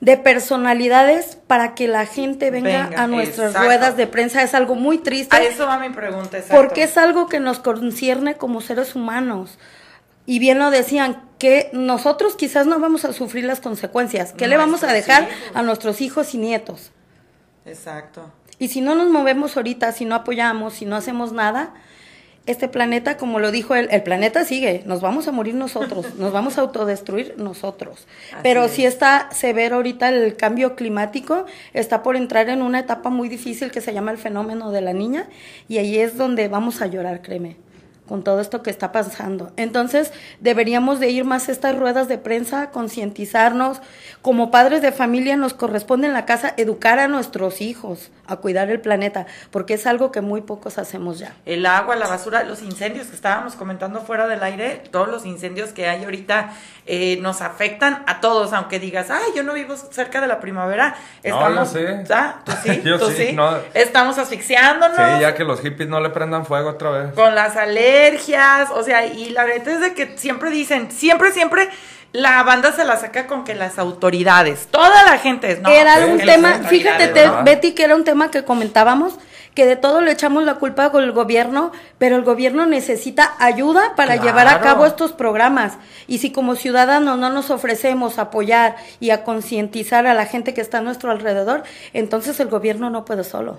de 0.00 0.16
personalidades 0.16 1.36
para 1.46 1.74
que 1.74 1.88
la 1.88 2.06
gente 2.06 2.50
venga, 2.50 2.88
Venga, 2.88 3.02
a 3.02 3.06
nuestras 3.08 3.48
exacto. 3.48 3.66
ruedas 3.66 3.96
de 3.96 4.06
prensa, 4.06 4.42
es 4.42 4.54
algo 4.54 4.74
muy 4.74 4.98
triste. 4.98 5.34
A 5.34 5.42
eso 5.42 5.66
va 5.66 5.78
mi 5.78 5.90
pregunta, 5.90 6.38
exacto. 6.38 6.56
Porque 6.56 6.84
es 6.84 6.96
algo 6.96 7.28
que 7.28 7.40
nos 7.40 7.58
concierne 7.58 8.36
como 8.36 8.60
seres 8.60 8.94
humanos. 8.94 9.58
Y 10.24 10.38
bien 10.38 10.58
lo 10.58 10.70
decían, 10.70 11.22
que 11.38 11.70
nosotros 11.72 12.34
quizás 12.34 12.66
no 12.66 12.78
vamos 12.80 13.04
a 13.04 13.12
sufrir 13.12 13.44
las 13.44 13.60
consecuencias. 13.60 14.32
¿Qué 14.32 14.48
le 14.48 14.56
vamos 14.56 14.82
a 14.82 14.92
dejar 14.92 15.24
hijos. 15.24 15.34
a 15.54 15.62
nuestros 15.62 16.00
hijos 16.00 16.34
y 16.34 16.38
nietos? 16.38 16.90
Exacto. 17.64 18.30
Y 18.58 18.68
si 18.68 18.80
no 18.80 18.94
nos 18.94 19.08
movemos 19.08 19.56
ahorita, 19.56 19.92
si 19.92 20.04
no 20.04 20.14
apoyamos, 20.14 20.74
si 20.74 20.84
no 20.84 20.96
hacemos 20.96 21.32
nada, 21.32 21.74
este 22.46 22.66
planeta, 22.66 23.18
como 23.18 23.40
lo 23.40 23.50
dijo 23.50 23.74
él, 23.74 23.88
el 23.90 24.02
planeta 24.02 24.44
sigue, 24.44 24.82
nos 24.86 25.02
vamos 25.02 25.28
a 25.28 25.32
morir 25.32 25.54
nosotros, 25.54 26.14
nos 26.18 26.32
vamos 26.32 26.56
a 26.56 26.62
autodestruir 26.62 27.34
nosotros. 27.36 28.06
Así 28.32 28.40
Pero 28.42 28.64
es. 28.64 28.72
sí 28.72 28.86
está 28.86 29.28
severo 29.32 29.76
ahorita 29.76 30.08
el 30.08 30.34
cambio 30.34 30.74
climático, 30.74 31.44
está 31.74 32.02
por 32.02 32.16
entrar 32.16 32.48
en 32.48 32.62
una 32.62 32.80
etapa 32.80 33.10
muy 33.10 33.28
difícil 33.28 33.70
que 33.70 33.82
se 33.82 33.92
llama 33.92 34.12
el 34.12 34.18
fenómeno 34.18 34.72
de 34.72 34.80
la 34.80 34.94
niña, 34.94 35.28
y 35.68 35.76
ahí 35.78 35.98
es 35.98 36.16
donde 36.16 36.48
vamos 36.48 36.80
a 36.80 36.86
llorar, 36.86 37.20
créeme 37.20 37.67
con 38.08 38.24
todo 38.24 38.40
esto 38.40 38.62
que 38.62 38.70
está 38.70 38.90
pasando. 38.90 39.52
Entonces, 39.56 40.12
deberíamos 40.40 40.98
de 40.98 41.10
ir 41.10 41.24
más 41.24 41.48
a 41.48 41.52
estas 41.52 41.76
ruedas 41.76 42.08
de 42.08 42.18
prensa, 42.18 42.70
concientizarnos. 42.70 43.80
Como 44.22 44.50
padres 44.50 44.82
de 44.82 44.92
familia 44.92 45.36
nos 45.36 45.54
corresponde 45.54 46.06
en 46.08 46.12
la 46.12 46.24
casa 46.24 46.54
educar 46.56 46.98
a 46.98 47.08
nuestros 47.08 47.60
hijos 47.60 48.10
a 48.26 48.36
cuidar 48.36 48.70
el 48.70 48.80
planeta, 48.80 49.26
porque 49.50 49.74
es 49.74 49.86
algo 49.86 50.12
que 50.12 50.20
muy 50.20 50.42
pocos 50.42 50.76
hacemos 50.76 51.18
ya. 51.18 51.32
El 51.46 51.64
agua, 51.64 51.96
la 51.96 52.06
basura, 52.06 52.42
los 52.44 52.62
incendios 52.62 53.06
que 53.06 53.16
estábamos 53.16 53.54
comentando 53.54 54.00
fuera 54.02 54.28
del 54.28 54.42
aire, 54.42 54.82
todos 54.90 55.08
los 55.08 55.24
incendios 55.24 55.70
que 55.70 55.88
hay 55.88 56.04
ahorita 56.04 56.50
eh, 56.86 57.18
nos 57.22 57.40
afectan 57.40 58.02
a 58.06 58.20
todos, 58.20 58.52
aunque 58.52 58.78
digas, 58.78 59.10
ay, 59.10 59.32
yo 59.34 59.42
no 59.42 59.54
vivo 59.54 59.76
cerca 59.76 60.20
de 60.20 60.26
la 60.26 60.40
primavera, 60.40 60.94
No, 61.24 61.48
estamos, 61.48 61.72
yo 61.72 61.78
sí. 61.78 62.12
¿Ah? 62.12 62.40
¿Tú 62.44 62.52
sí? 62.62 62.82
Yo 62.84 62.98
¿Tú 62.98 63.06
sí, 63.10 63.28
sí? 63.28 63.32
no. 63.32 63.56
Estamos 63.74 64.18
asfixiándonos. 64.18 64.96
Sí, 64.96 65.20
ya 65.20 65.34
que 65.34 65.44
los 65.44 65.60
hippies 65.60 65.88
no 65.88 66.00
le 66.00 66.10
prendan 66.10 66.44
fuego 66.44 66.70
otra 66.70 66.90
vez. 66.90 67.14
con 67.14 67.34
las 67.34 67.56
alergias, 67.98 68.70
o 68.70 68.82
sea, 68.82 69.06
y 69.06 69.30
la 69.30 69.44
neta 69.46 69.72
es 69.72 69.80
de 69.80 69.94
que 69.94 70.16
siempre 70.16 70.50
dicen, 70.50 70.90
siempre, 70.90 71.32
siempre 71.32 71.68
la 72.12 72.42
banda 72.42 72.72
se 72.72 72.84
la 72.84 72.96
saca 72.96 73.26
con 73.26 73.44
que 73.44 73.54
las 73.54 73.78
autoridades, 73.78 74.68
toda 74.70 75.04
la 75.04 75.18
gente 75.18 75.52
es, 75.52 75.60
no, 75.60 75.68
era 75.68 76.06
un 76.06 76.18
tema, 76.18 76.60
fíjate. 76.68 77.12
Betty, 77.44 77.72
que 77.72 77.84
era 77.84 77.94
un 77.96 78.04
tema 78.04 78.30
que 78.30 78.44
comentábamos, 78.44 79.18
que 79.54 79.66
de 79.66 79.76
todo 79.76 80.00
le 80.00 80.12
echamos 80.12 80.44
la 80.44 80.54
culpa 80.54 80.86
al 80.86 81.12
gobierno, 81.12 81.72
pero 81.98 82.16
el 82.16 82.22
gobierno 82.22 82.64
necesita 82.66 83.34
ayuda 83.40 83.94
para 83.96 84.14
Claro. 84.14 84.22
llevar 84.22 84.46
a 84.48 84.60
cabo 84.60 84.86
estos 84.86 85.12
programas. 85.12 85.74
Y 86.06 86.18
si 86.18 86.30
como 86.30 86.54
ciudadanos 86.54 87.18
no 87.18 87.28
nos 87.30 87.50
ofrecemos 87.50 88.18
a 88.18 88.22
apoyar 88.22 88.76
y 89.00 89.10
a 89.10 89.24
concientizar 89.24 90.06
a 90.06 90.14
la 90.14 90.26
gente 90.26 90.54
que 90.54 90.60
está 90.60 90.78
a 90.78 90.82
nuestro 90.82 91.10
alrededor, 91.10 91.64
entonces 91.92 92.38
el 92.40 92.48
gobierno 92.48 92.88
no 92.88 93.04
puede 93.04 93.24
solo. 93.24 93.58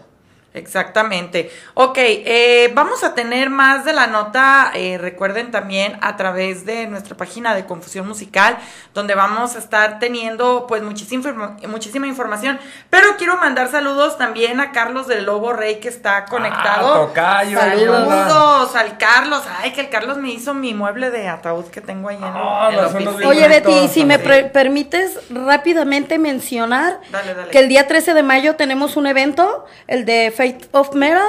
Exactamente. 0.53 1.51
Ok, 1.75 1.97
eh, 1.99 2.71
vamos 2.73 3.03
a 3.03 3.13
tener 3.13 3.49
más 3.49 3.85
de 3.85 3.93
la 3.93 4.07
nota, 4.07 4.71
eh, 4.73 4.97
recuerden 4.97 5.51
también 5.51 5.97
a 6.01 6.17
través 6.17 6.65
de 6.65 6.87
nuestra 6.87 7.15
página 7.15 7.53
de 7.53 7.65
Confusión 7.65 8.07
Musical, 8.07 8.57
donde 8.95 9.13
vamos 9.13 9.55
a 9.55 9.59
estar 9.59 9.99
teniendo 9.99 10.65
pues 10.67 10.81
muchísima, 10.81 11.57
muchísima 11.67 12.07
información. 12.07 12.59
Pero 12.89 13.15
quiero 13.17 13.37
mandar 13.37 13.69
saludos 13.69 14.17
también 14.17 14.59
a 14.59 14.71
Carlos 14.71 15.07
del 15.07 15.25
Lobo 15.25 15.53
Rey 15.53 15.79
que 15.79 15.87
está 15.87 16.25
conectado. 16.25 16.93
Ah, 16.93 17.07
tocayo, 17.07 17.59
saludos 17.59 18.75
al 18.75 18.97
Carlos. 18.97 19.43
Ay, 19.61 19.71
que 19.71 19.81
el 19.81 19.89
Carlos 19.89 20.17
me 20.17 20.31
hizo 20.31 20.53
mi 20.55 20.73
mueble 20.73 21.11
de 21.11 21.27
ataúd 21.27 21.65
que 21.65 21.81
tengo 21.81 22.09
ahí 22.09 22.17
en, 22.17 22.23
Ah, 22.23 22.69
en 22.71 22.79
oficina. 22.79 23.27
Oye, 23.27 23.47
Betty, 23.47 23.87
si 23.87 24.03
me 24.03 24.17
permites 24.17 25.19
rápidamente 25.29 26.17
mencionar 26.17 26.99
Dale, 27.11 27.33
dale. 27.35 27.51
que 27.51 27.59
el 27.59 27.69
día 27.69 27.87
13 27.87 28.13
de 28.13 28.23
mayo 28.23 28.55
tenemos 28.55 28.97
un 28.97 29.05
evento, 29.07 29.65
el 29.87 30.05
de 30.05 30.33
Fate 30.39 30.69
of 30.71 30.95
Metal. 30.95 31.21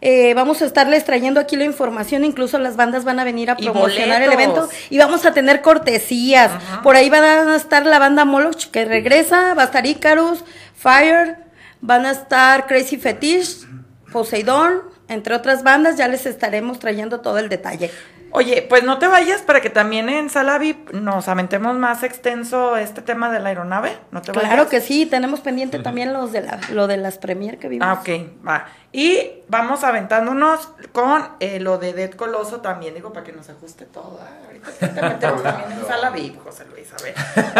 Eh, 0.00 0.32
vamos 0.32 0.62
a 0.62 0.64
estarles 0.64 1.04
trayendo 1.04 1.38
aquí 1.38 1.54
la 1.54 1.64
información, 1.64 2.24
incluso 2.24 2.58
las 2.58 2.76
bandas 2.76 3.04
van 3.04 3.20
a 3.20 3.24
venir 3.24 3.50
a 3.50 3.56
promocionar 3.56 4.22
el 4.22 4.32
evento 4.32 4.70
y 4.88 4.96
vamos 4.96 5.26
a 5.26 5.34
tener 5.34 5.60
cortesías. 5.60 6.50
Por 6.82 6.96
ahí 6.96 7.10
van 7.10 7.24
a 7.24 7.56
estar 7.56 7.84
la 7.84 7.98
banda 7.98 8.24
Moloch 8.24 8.70
que 8.70 8.86
regresa, 8.86 9.52
va 9.52 9.62
a 9.62 9.64
estar 9.66 9.84
Icarus, 9.84 10.44
Fire, 10.74 11.36
van 11.82 12.06
a 12.06 12.12
estar 12.12 12.66
Crazy 12.66 12.96
Fetish, 12.96 13.66
Poseidón, 14.10 14.82
entre 15.08 15.34
otras 15.34 15.62
bandas, 15.62 15.98
ya 15.98 16.08
les 16.08 16.24
estaremos 16.24 16.78
trayendo 16.78 17.20
todo 17.20 17.38
el 17.38 17.50
detalle. 17.50 17.90
Oye, 18.36 18.66
pues 18.68 18.82
no 18.82 18.98
te 18.98 19.06
vayas 19.06 19.42
para 19.42 19.60
que 19.60 19.70
también 19.70 20.08
en 20.08 20.28
Sala 20.28 20.58
VIP 20.58 20.90
nos 20.90 21.28
aventemos 21.28 21.76
más 21.78 22.02
extenso 22.02 22.76
este 22.76 23.00
tema 23.00 23.30
de 23.30 23.38
la 23.38 23.50
aeronave. 23.50 23.96
No 24.10 24.22
te 24.22 24.32
vayas. 24.32 24.50
Claro 24.50 24.68
que 24.68 24.80
sí, 24.80 25.06
tenemos 25.06 25.38
pendiente 25.38 25.78
también 25.78 26.12
los 26.12 26.32
de 26.32 26.40
la, 26.40 26.58
lo 26.72 26.88
de 26.88 26.96
las 26.96 27.18
premier 27.18 27.58
que 27.60 27.68
vimos. 27.68 27.86
Ah, 27.86 27.92
ok, 27.92 28.08
va. 28.44 28.66
Y 28.96 29.42
vamos 29.48 29.82
aventándonos 29.82 30.68
con 30.92 31.26
eh, 31.40 31.58
lo 31.58 31.78
de 31.78 31.94
Dead 31.94 32.12
Coloso 32.12 32.60
también, 32.60 32.94
digo, 32.94 33.12
para 33.12 33.26
que 33.26 33.32
nos 33.32 33.50
ajuste 33.50 33.86
todo. 33.86 34.20
¿eh? 34.22 34.46
Ahorita 34.46 34.94
te 34.94 35.02
metemos 35.02 35.42
también 35.42 35.72
en 35.72 35.84
Sala 35.84 36.10
VIP, 36.10 36.40
José 36.40 36.64
Luis, 36.66 36.92
a 36.92 37.02
ver. 37.02 37.14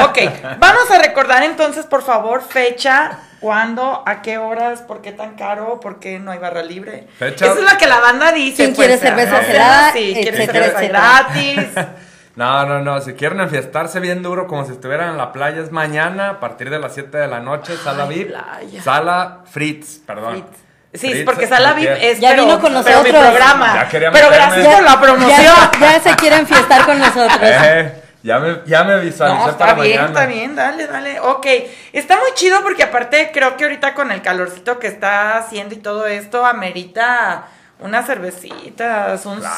Ok, 0.06 0.58
vamos 0.60 0.88
a 0.92 0.98
recordar 1.00 1.42
entonces, 1.42 1.86
por 1.86 2.04
favor, 2.04 2.40
fecha, 2.40 3.18
cuándo, 3.40 4.04
a 4.06 4.22
qué 4.22 4.38
horas, 4.38 4.82
por 4.82 5.02
qué 5.02 5.10
tan 5.10 5.34
caro, 5.34 5.80
por 5.80 5.98
qué 5.98 6.20
no 6.20 6.30
hay 6.30 6.38
barra 6.38 6.62
libre. 6.62 7.08
Fecha. 7.18 7.46
Eso 7.46 7.58
es 7.58 7.72
lo 7.72 7.78
que 7.78 7.88
la 7.88 7.98
banda 7.98 8.30
dice. 8.30 8.56
¿Quién 8.56 8.76
pues, 8.76 8.86
quiere 8.86 9.02
cerveza 9.02 9.40
no 9.40 9.44
sé, 9.44 9.50
helada? 9.50 9.92
Sí, 9.92 10.12
quiere 10.14 10.44
Etcétera, 10.44 10.64
cerveza 10.66 10.88
gratis. 10.88 11.68
No, 12.36 12.66
no, 12.66 12.80
no. 12.80 13.00
Si 13.00 13.14
quieren 13.14 13.40
enfiestarse 13.40 14.00
bien 14.00 14.22
duro, 14.24 14.48
como 14.48 14.64
si 14.64 14.72
estuvieran 14.72 15.10
en 15.10 15.18
la 15.18 15.32
playa, 15.32 15.62
es 15.62 15.70
mañana 15.70 16.30
a 16.30 16.40
partir 16.40 16.68
de 16.68 16.80
las 16.80 16.94
7 16.94 17.16
de 17.16 17.28
la 17.28 17.38
noche. 17.38 17.76
Sala 17.76 18.08
Ay, 18.08 18.14
VIP. 18.16 18.28
playa. 18.28 18.82
Sala 18.82 19.42
Fritz, 19.46 20.00
perdón. 20.04 20.32
Fritz. 20.32 20.63
Sí, 20.94 21.10
Fritz, 21.10 21.24
porque 21.24 21.46
Sala 21.48 21.72
VIP 21.74 21.90
es 22.00 22.20
Ya 22.20 22.30
pero- 22.30 22.44
vino 22.44 22.60
con 22.60 22.72
pero 22.84 23.02
mi 23.02 23.10
nosotros. 23.10 23.20
programa. 23.34 23.74
Ya 23.74 23.88
quería 23.88 24.10
pero 24.12 24.30
gracias 24.30 24.66
por 24.68 24.82
la 24.84 25.00
promoción. 25.00 25.40
Ya, 25.40 25.70
ya 25.80 26.00
se 26.00 26.14
quieren 26.16 26.46
fiestar 26.46 26.86
con 26.86 26.98
nosotros. 27.00 27.38
Eh, 27.42 28.00
ya 28.22 28.38
me, 28.38 28.60
ya 28.64 28.84
me 28.84 29.00
visualicé 29.00 29.38
No, 29.44 29.50
está 29.50 29.58
para 29.66 29.82
bien, 29.82 29.96
mañana. 30.00 30.06
está 30.06 30.26
bien, 30.26 30.56
dale, 30.56 30.86
dale. 30.86 31.20
Ok, 31.20 31.46
está 31.92 32.16
muy 32.16 32.32
chido 32.34 32.62
porque 32.62 32.84
aparte 32.84 33.30
creo 33.34 33.56
que 33.56 33.64
ahorita 33.64 33.92
con 33.92 34.12
el 34.12 34.22
calorcito 34.22 34.78
que 34.78 34.86
está 34.86 35.36
haciendo 35.36 35.74
y 35.74 35.78
todo 35.78 36.06
esto, 36.06 36.46
amerita 36.46 37.48
unas 37.80 38.06
cervecitas, 38.06 39.26
un 39.26 39.40
Claro, 39.40 39.56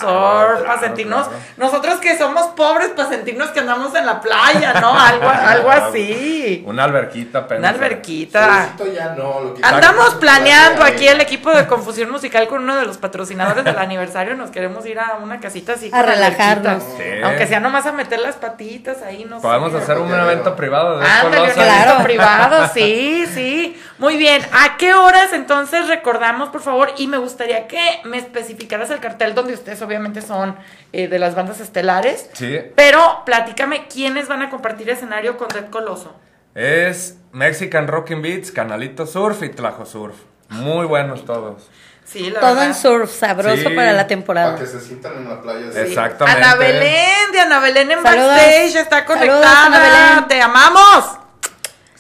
surf, 0.57 0.67
para 0.67 0.81
sentirnos, 0.81 1.29
claro. 1.29 1.43
nosotros 1.59 1.97
que 2.01 2.17
somos 2.19 2.47
pobres, 2.49 2.89
para 2.89 3.09
sentirnos 3.11 3.51
que 3.51 3.61
andamos 3.61 3.95
en 3.95 4.07
la 4.07 4.21
playa, 4.21 4.81
¿no? 4.81 4.99
Algo, 5.07 5.29
algo 5.29 5.71
así. 5.71 6.65
Una 6.67 6.85
alberquita, 6.85 7.39
Una 7.41 7.47
apenas. 7.47 7.75
alberquita. 7.75 8.71
Ya 8.95 9.15
no, 9.17 9.41
lo 9.41 9.55
que 9.55 9.65
Andamos 9.65 10.15
planeando 10.15 10.83
aquí 10.85 11.07
el 11.07 11.21
equipo 11.21 11.51
de 11.53 11.67
Confusión 11.67 12.11
Musical 12.11 12.49
con 12.49 12.63
uno 12.63 12.77
de 12.77 12.87
los 12.87 12.99
patrocinadores 12.99 13.65
del 13.65 13.79
aniversario. 13.79 14.35
Nos 14.35 14.51
queremos 14.51 14.85
ir 14.87 14.99
a 14.99 15.19
una 15.23 15.39
casita 15.39 15.75
así. 15.75 15.91
A 15.93 16.03
relajarnos. 16.03 16.83
Sí. 16.97 17.03
Aunque 17.23 17.47
sea 17.47 17.61
nomás 17.61 17.87
a 17.87 17.93
meter 17.93 18.19
las 18.21 18.37
patitas 18.37 19.03
ahí, 19.03 19.25
no 19.29 19.41
Podemos 19.41 19.73
sé. 19.73 19.79
hacer 19.79 19.99
un 19.99 20.13
evento 20.13 20.57
privado 20.57 20.99
de 20.99 21.07
Ándale, 21.07 21.29
un 21.29 21.35
evento 21.51 21.61
Claro. 21.63 22.03
privado, 22.03 22.69
sí, 22.75 23.27
sí. 23.33 23.81
Muy 23.99 24.17
bien. 24.17 24.43
¿A 24.53 24.77
qué 24.77 24.95
horas 24.95 25.33
entonces 25.33 25.87
recordamos, 25.89 26.49
por 26.49 26.63
favor? 26.63 26.91
Y 26.97 27.07
me 27.07 27.19
gustaría 27.19 27.67
que 27.69 28.01
me 28.07 28.19
especificaras 28.19 28.91
el 28.91 29.01
cartel 29.01 29.35
donde 29.35 29.55
ustedes 29.55 29.81
obviamente 29.83 30.23
son 30.23 30.57
eh, 30.93 31.09
de 31.09 31.19
las 31.19 31.35
bandas 31.35 31.61
estelares. 31.61 32.29
Sí. 32.33 32.59
Pero 32.75 33.23
platícame 33.27 33.87
quiénes 33.89 34.29
van 34.29 34.43
a 34.43 34.51
compartir 34.51 34.89
escenario 34.91 35.37
con 35.37 35.49
Red 35.51 35.71
Coloso. 35.71 36.15
Es 36.55 37.19
Mexican 37.33 37.87
Rocking 37.89 38.23
Beats, 38.23 38.51
Canalito 38.51 39.07
Surf 39.07 39.43
y 39.43 39.51
Tlajo 39.51 39.85
Surf. 39.85 40.17
Muy 40.49 40.87
buenos 40.87 41.25
todos. 41.25 41.69
Sí, 42.05 42.31
la 42.31 42.39
Todo 42.39 42.51
verdad. 42.51 42.67
en 42.69 42.75
surf, 42.77 43.11
sabroso 43.11 43.57
Sí. 43.69 43.75
para 43.75 43.91
la 43.91 43.97
Para 43.99 44.07
temporada. 44.07 44.57
que 44.57 44.65
se 44.67 44.81
sientan 44.81 45.17
en 45.17 45.29
la 45.29 45.43
playa. 45.43 45.73
Sí. 45.73 45.79
Exactamente. 45.81 46.41
Ana 46.41 46.55
Belén, 46.55 47.33
de 47.33 47.41
Ana 47.41 47.59
Belén 47.59 47.91
en 47.91 48.01
Saludos. 48.01 48.29
backstage, 48.29 48.77
está 48.77 49.05
Saludos, 49.05 49.17
conectada. 49.19 49.67
Ana 49.67 49.79
Belén. 49.81 50.29
Te 50.29 50.41
amamos. 50.41 51.19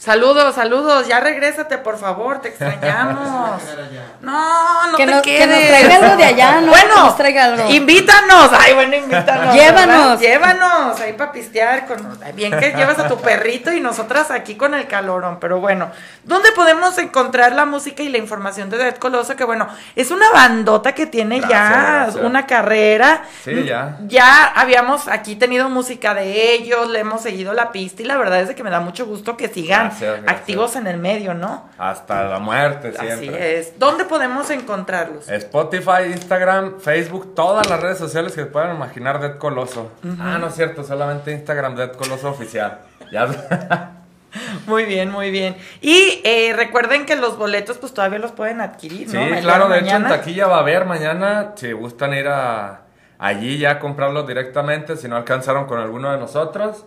Saludos, 0.06 0.54
saludos. 0.54 1.08
Ya 1.08 1.18
regrésate, 1.18 1.78
por 1.78 1.98
favor, 1.98 2.40
te 2.40 2.48
extrañamos. 2.50 3.60
No, 4.20 4.90
no 4.90 4.96
Que 4.96 5.04
te 5.06 5.12
nos- 5.12 5.22
que 5.22 5.36
quedes. 5.38 5.48
nos 5.48 5.68
traiga 5.68 5.96
algo 5.96 6.16
de 6.16 6.24
allá, 6.24 6.60
¿no? 6.60 6.68
Bueno, 6.68 6.94
Que 6.94 7.00
nos 7.00 7.16
traiga 7.16 7.44
algo. 7.44 7.70
invítanos. 7.70 8.50
Ay, 8.58 8.72
bueno, 8.74 8.96
invítanos. 8.96 9.54
Llévanos. 9.54 9.96
¿verdad? 9.96 10.18
Llévanos 10.20 11.00
ahí 11.00 11.12
para 11.12 11.32
pistear. 11.32 11.86
Con... 11.86 12.18
Bien 12.34 12.58
que 12.58 12.72
llevas 12.72 12.98
a 12.98 13.08
tu 13.08 13.18
perrito 13.18 13.72
y 13.72 13.80
nosotras 13.80 14.30
aquí 14.30 14.56
con 14.56 14.74
el 14.74 14.86
calorón. 14.88 15.38
Pero 15.40 15.60
bueno, 15.60 15.90
¿dónde 16.24 16.50
podemos 16.52 16.98
encontrar 16.98 17.52
la 17.52 17.66
música 17.66 18.02
y 18.02 18.08
la 18.08 18.18
información 18.18 18.70
de 18.70 18.78
Dead 18.78 18.96
Coloso? 18.96 19.36
Que 19.36 19.44
bueno, 19.44 19.68
es 19.94 20.10
una 20.10 20.30
bandota 20.30 20.92
que 20.92 21.06
tiene 21.06 21.38
Gracias, 21.40 21.60
ya 21.60 21.80
gracias. 22.02 22.24
una 22.24 22.46
carrera. 22.46 23.22
Sí, 23.44 23.64
ya. 23.64 23.96
Ya 24.06 24.46
habíamos 24.46 25.08
aquí 25.08 25.36
tenido 25.36 25.68
música 25.68 26.14
de 26.14 26.52
ellos, 26.54 26.88
le 26.88 27.00
hemos 27.00 27.22
seguido 27.22 27.52
la 27.52 27.70
pista 27.70 28.02
y 28.02 28.06
la 28.06 28.16
verdad 28.16 28.40
es 28.40 28.54
que 28.54 28.64
me 28.64 28.70
da 28.70 28.80
mucho 28.80 29.06
gusto 29.06 29.36
que 29.36 29.48
sigan 29.48 29.86
Gracias, 29.88 29.95
gracias. 30.00 30.28
activos 30.28 30.76
en 30.76 30.86
el 30.86 30.98
medio, 30.98 31.34
¿no? 31.34 31.68
Hasta 31.78 32.24
la 32.24 32.38
muerte 32.38 32.92
Así 32.96 33.06
siempre. 33.06 33.58
es. 33.58 33.78
¿Dónde 33.78 34.04
podemos 34.04 34.48
encontrarlos? 34.50 35.28
Spotify, 35.28 36.04
Instagram, 36.12 36.80
Facebook, 36.80 37.34
todas 37.34 37.68
las 37.68 37.80
redes 37.80 37.98
sociales 37.98 38.32
que 38.34 38.46
puedan 38.46 38.74
imaginar 38.76 39.20
Dead 39.20 39.36
Coloso. 39.38 39.90
Ah, 40.20 40.38
no 40.40 40.48
es 40.48 40.54
cierto, 40.54 40.84
solamente 40.84 41.32
Instagram 41.32 41.74
Dead 41.76 41.92
Coloso 41.92 42.30
oficial. 42.30 42.80
Ya. 43.12 43.26
Muy 44.66 44.84
bien, 44.84 45.10
muy 45.10 45.30
bien. 45.30 45.56
Y 45.80 46.20
eh, 46.24 46.52
recuerden 46.54 47.06
que 47.06 47.16
los 47.16 47.38
boletos 47.38 47.78
pues 47.78 47.94
todavía 47.94 48.18
los 48.18 48.32
pueden 48.32 48.60
adquirir, 48.60 49.08
Sí, 49.08 49.14
¿no? 49.16 49.22
Mañana, 49.22 49.40
claro, 49.40 49.68
de 49.68 49.78
hecho 49.78 49.96
en 49.96 50.02
taquilla 50.08 50.46
va 50.46 50.56
a 50.56 50.60
haber 50.60 50.84
mañana. 50.84 51.52
Si 51.56 51.72
gustan 51.72 52.12
ir 52.12 52.28
a 52.28 52.82
allí 53.18 53.56
ya 53.56 53.70
a 53.70 53.78
comprarlos 53.78 54.26
directamente, 54.26 54.96
si 54.96 55.08
no 55.08 55.16
alcanzaron 55.16 55.64
con 55.66 55.78
alguno 55.80 56.12
de 56.12 56.18
nosotros, 56.18 56.84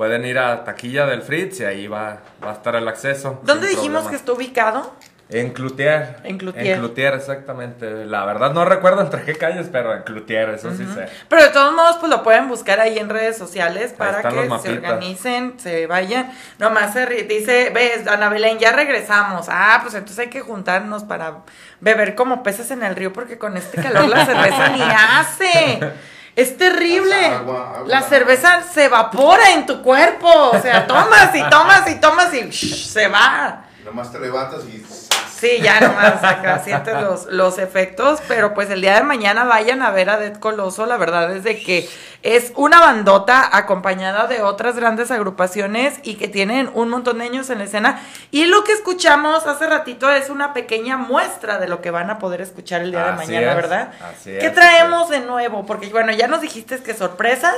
pueden 0.00 0.24
ir 0.24 0.38
a 0.38 0.64
taquilla 0.64 1.04
del 1.04 1.20
Fritz 1.20 1.60
y 1.60 1.64
ahí 1.64 1.86
va, 1.86 2.20
va 2.42 2.52
a 2.52 2.54
estar 2.54 2.74
el 2.74 2.88
acceso. 2.88 3.38
¿Dónde 3.42 3.68
dijimos 3.68 4.04
problema. 4.04 4.08
que 4.08 4.16
está 4.16 4.32
ubicado? 4.32 4.94
En 5.28 5.50
Cloutier. 5.50 6.16
En 6.24 6.38
Cloutier. 6.38 6.66
En 6.68 6.78
Cloutier, 6.78 7.12
exactamente. 7.12 8.06
La 8.06 8.24
verdad 8.24 8.54
no 8.54 8.64
recuerdo 8.64 9.02
entre 9.02 9.24
qué 9.24 9.34
calles, 9.34 9.68
pero 9.70 9.94
en 9.94 10.02
Cloutier, 10.04 10.48
eso 10.48 10.70
sí 10.74 10.86
sé. 10.94 11.06
Pero 11.28 11.42
de 11.42 11.50
todos 11.50 11.74
modos, 11.74 11.98
pues 11.98 12.08
lo 12.08 12.22
pueden 12.22 12.48
buscar 12.48 12.80
ahí 12.80 12.98
en 12.98 13.10
redes 13.10 13.36
sociales 13.36 13.92
para 13.92 14.22
que 14.22 14.48
se 14.62 14.72
organicen, 14.72 15.60
se 15.60 15.86
vayan. 15.86 16.32
Nomás 16.58 16.94
se 16.94 17.04
dice, 17.04 17.68
ves, 17.68 18.06
Ana 18.06 18.30
Belén, 18.30 18.58
ya 18.58 18.72
regresamos. 18.72 19.48
Ah, 19.50 19.80
pues 19.82 19.92
entonces 19.92 20.18
hay 20.18 20.30
que 20.30 20.40
juntarnos 20.40 21.04
para 21.04 21.40
beber 21.80 22.14
como 22.14 22.42
peces 22.42 22.70
en 22.70 22.82
el 22.82 22.96
río 22.96 23.12
porque 23.12 23.36
con 23.36 23.58
este 23.58 23.82
calor 23.82 24.08
la 24.08 24.24
cerveza 24.24 24.70
ni 24.70 24.80
hace. 24.82 25.92
Es 26.36 26.56
terrible. 26.56 27.14
Pasa 27.14 27.38
agua, 27.38 27.72
agua. 27.76 27.88
La 27.88 28.02
cerveza 28.02 28.62
se 28.62 28.84
evapora 28.84 29.50
en 29.50 29.66
tu 29.66 29.82
cuerpo. 29.82 30.28
O 30.28 30.60
sea, 30.60 30.86
tomas 30.86 31.34
y 31.34 31.42
tomas 31.50 31.90
y 31.90 31.94
tomas 31.96 32.34
y 32.34 32.48
shh, 32.50 32.86
se 32.92 33.08
va. 33.08 33.64
Nomás 33.84 34.12
te 34.12 34.20
levantas 34.20 34.64
y. 34.64 35.09
Sí, 35.40 35.58
ya 35.62 35.80
nomás 35.80 36.22
acá 36.22 36.58
sientes 36.58 36.94
los, 37.00 37.26
los 37.26 37.58
efectos, 37.58 38.20
pero 38.28 38.52
pues 38.52 38.68
el 38.68 38.82
día 38.82 38.94
de 38.94 39.02
mañana 39.02 39.44
vayan 39.44 39.80
a 39.80 39.90
ver 39.90 40.10
a 40.10 40.18
Dead 40.18 40.36
Coloso, 40.36 40.84
la 40.84 40.98
verdad 40.98 41.34
es 41.34 41.44
de 41.44 41.62
que 41.62 41.88
es 42.22 42.52
una 42.56 42.80
bandota 42.80 43.56
acompañada 43.56 44.26
de 44.26 44.42
otras 44.42 44.76
grandes 44.76 45.10
agrupaciones 45.10 46.00
y 46.02 46.16
que 46.16 46.28
tienen 46.28 46.70
un 46.74 46.90
montón 46.90 47.18
de 47.18 47.24
años 47.24 47.48
en 47.48 47.58
la 47.58 47.64
escena 47.64 48.02
y 48.30 48.44
lo 48.44 48.62
que 48.64 48.72
escuchamos 48.72 49.46
hace 49.46 49.66
ratito 49.66 50.10
es 50.10 50.28
una 50.28 50.52
pequeña 50.52 50.98
muestra 50.98 51.58
de 51.58 51.68
lo 51.68 51.80
que 51.80 51.90
van 51.90 52.10
a 52.10 52.18
poder 52.18 52.42
escuchar 52.42 52.82
el 52.82 52.90
día 52.90 53.06
de 53.06 53.12
mañana, 53.12 53.50
es, 53.50 53.56
¿verdad? 53.56 53.92
así 54.02 54.32
¿Qué 54.32 54.48
es, 54.48 54.54
traemos 54.54 55.08
de 55.08 55.20
nuevo? 55.20 55.64
Porque 55.64 55.88
bueno, 55.88 56.12
ya 56.12 56.28
nos 56.28 56.42
dijiste 56.42 56.82
que 56.82 56.92
sorpresas, 56.92 57.56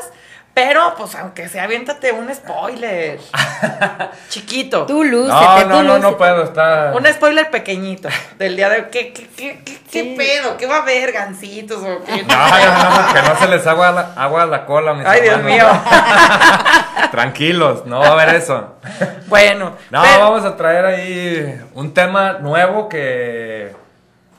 pero 0.54 0.94
pues 0.96 1.14
aunque 1.14 1.48
sea, 1.48 1.64
aviéntate 1.64 2.12
un 2.12 2.32
spoiler. 2.34 3.18
Chiquito. 4.28 4.84
Tú 4.86 5.02
lúcete, 5.04 5.34
No, 5.34 5.62
tú 5.62 5.68
no, 5.68 5.82
no, 5.82 5.98
no 5.98 6.16
puedo 6.18 6.44
estar. 6.44 6.94
Un 6.94 7.06
spoiler 7.06 7.50
pequeñito 7.50 8.08
del 8.38 8.56
día 8.56 8.68
de 8.68 8.76
hoy. 8.76 8.84
¿Qué, 8.92 9.12
qué, 9.12 9.28
qué, 9.36 9.60
qué, 9.64 9.78
qué 9.90 10.02
Sí. 10.02 10.14
pedo? 10.16 10.56
¿Qué 10.56 10.66
va 10.66 10.76
a 10.76 10.82
haber? 10.82 11.12
¿Gancitos 11.12 11.78
o 11.82 12.04
qué? 12.04 12.22
No, 12.22 12.48
no, 12.48 13.06
no, 13.06 13.12
que 13.14 13.22
no 13.22 13.36
se 13.38 13.48
les 13.48 13.66
agua 13.66 13.90
la, 13.92 14.12
agua 14.16 14.42
a 14.42 14.46
la 14.46 14.64
cola, 14.66 14.94
mis 14.94 15.06
Ay, 15.06 15.20
Dios 15.22 15.42
mío. 15.42 15.66
Tranquilos, 17.10 17.84
no 17.86 18.00
va 18.00 18.08
a 18.08 18.12
haber 18.12 18.34
eso. 18.34 18.74
Bueno. 19.26 19.76
No, 19.90 20.02
pero- 20.02 20.18
vamos 20.20 20.44
a 20.44 20.56
traer 20.56 20.84
ahí 20.86 21.60
un 21.74 21.92
tema 21.94 22.34
nuevo 22.34 22.88
que 22.88 23.74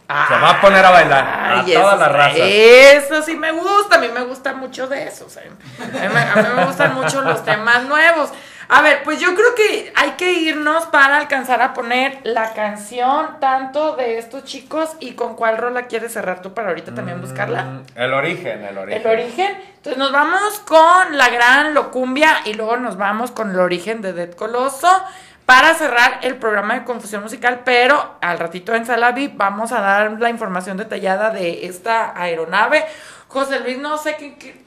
Se 0.07 0.33
va 0.35 0.49
a 0.51 0.61
poner 0.61 0.85
a 0.85 0.89
bailar 0.91 1.23
a 1.23 1.63
toda 1.65 1.89
eso, 1.89 1.95
la 1.97 2.09
raza. 2.09 2.37
Eso 2.37 3.21
sí 3.23 3.35
me 3.35 3.51
gusta, 3.51 3.95
a 3.95 3.99
mí 3.99 4.09
me 4.13 4.21
gusta 4.23 4.53
mucho 4.53 4.87
de 4.87 5.03
eso. 5.07 5.25
o 5.25 5.29
sea, 5.29 5.43
a, 5.43 5.85
mí, 5.85 6.13
me- 6.13 6.19
a 6.19 6.35
mí 6.35 6.49
me 6.55 6.65
gustan 6.65 6.93
mucho 6.95 7.21
los 7.21 7.43
temas 7.43 7.83
nuevos. 7.83 8.29
A 8.69 8.81
ver, 8.81 9.03
pues 9.03 9.19
yo 9.19 9.35
creo 9.35 9.53
que 9.55 9.91
hay 9.95 10.11
que 10.11 10.31
irnos 10.33 10.85
para 10.85 11.17
alcanzar 11.17 11.61
a 11.61 11.73
poner 11.73 12.19
la 12.23 12.53
canción 12.53 13.39
tanto 13.39 13.95
de 13.97 14.17
estos 14.17 14.45
chicos 14.45 14.89
y 14.99 15.13
con 15.13 15.35
cuál 15.35 15.57
rola 15.57 15.83
quieres 15.83 16.13
cerrar 16.13 16.41
tú 16.41 16.53
para 16.53 16.69
ahorita 16.69 16.95
también 16.95 17.19
buscarla. 17.21 17.63
Mm, 17.63 17.83
El 17.95 18.13
origen, 18.13 18.63
el 18.63 18.77
origen. 18.77 19.01
El 19.01 19.07
origen. 19.07 19.61
Entonces 19.77 19.97
nos 19.97 20.11
vamos 20.13 20.59
con 20.65 21.17
la 21.17 21.29
gran 21.29 21.73
locumbia 21.73 22.37
y 22.45 22.53
luego 22.53 22.77
nos 22.77 22.97
vamos 22.97 23.31
con 23.31 23.51
el 23.51 23.59
origen 23.59 24.01
de 24.01 24.13
Dead 24.13 24.31
Coloso 24.31 24.89
para 25.45 25.73
cerrar 25.75 26.19
el 26.21 26.35
programa 26.35 26.75
de 26.75 26.83
confusión 26.83 27.23
musical, 27.23 27.61
pero 27.65 28.15
al 28.21 28.39
ratito 28.39 28.73
en 28.73 28.85
Sala 28.85 29.11
VIP 29.11 29.35
vamos 29.35 29.71
a 29.71 29.81
dar 29.81 30.19
la 30.19 30.29
información 30.29 30.77
detallada 30.77 31.31
de 31.31 31.65
esta 31.65 32.19
aeronave. 32.19 32.85
José 33.33 33.59
Luis, 33.61 33.79
no 33.79 33.97
sé 33.97 34.15
qué, 34.17 34.35
qué- 34.37 34.63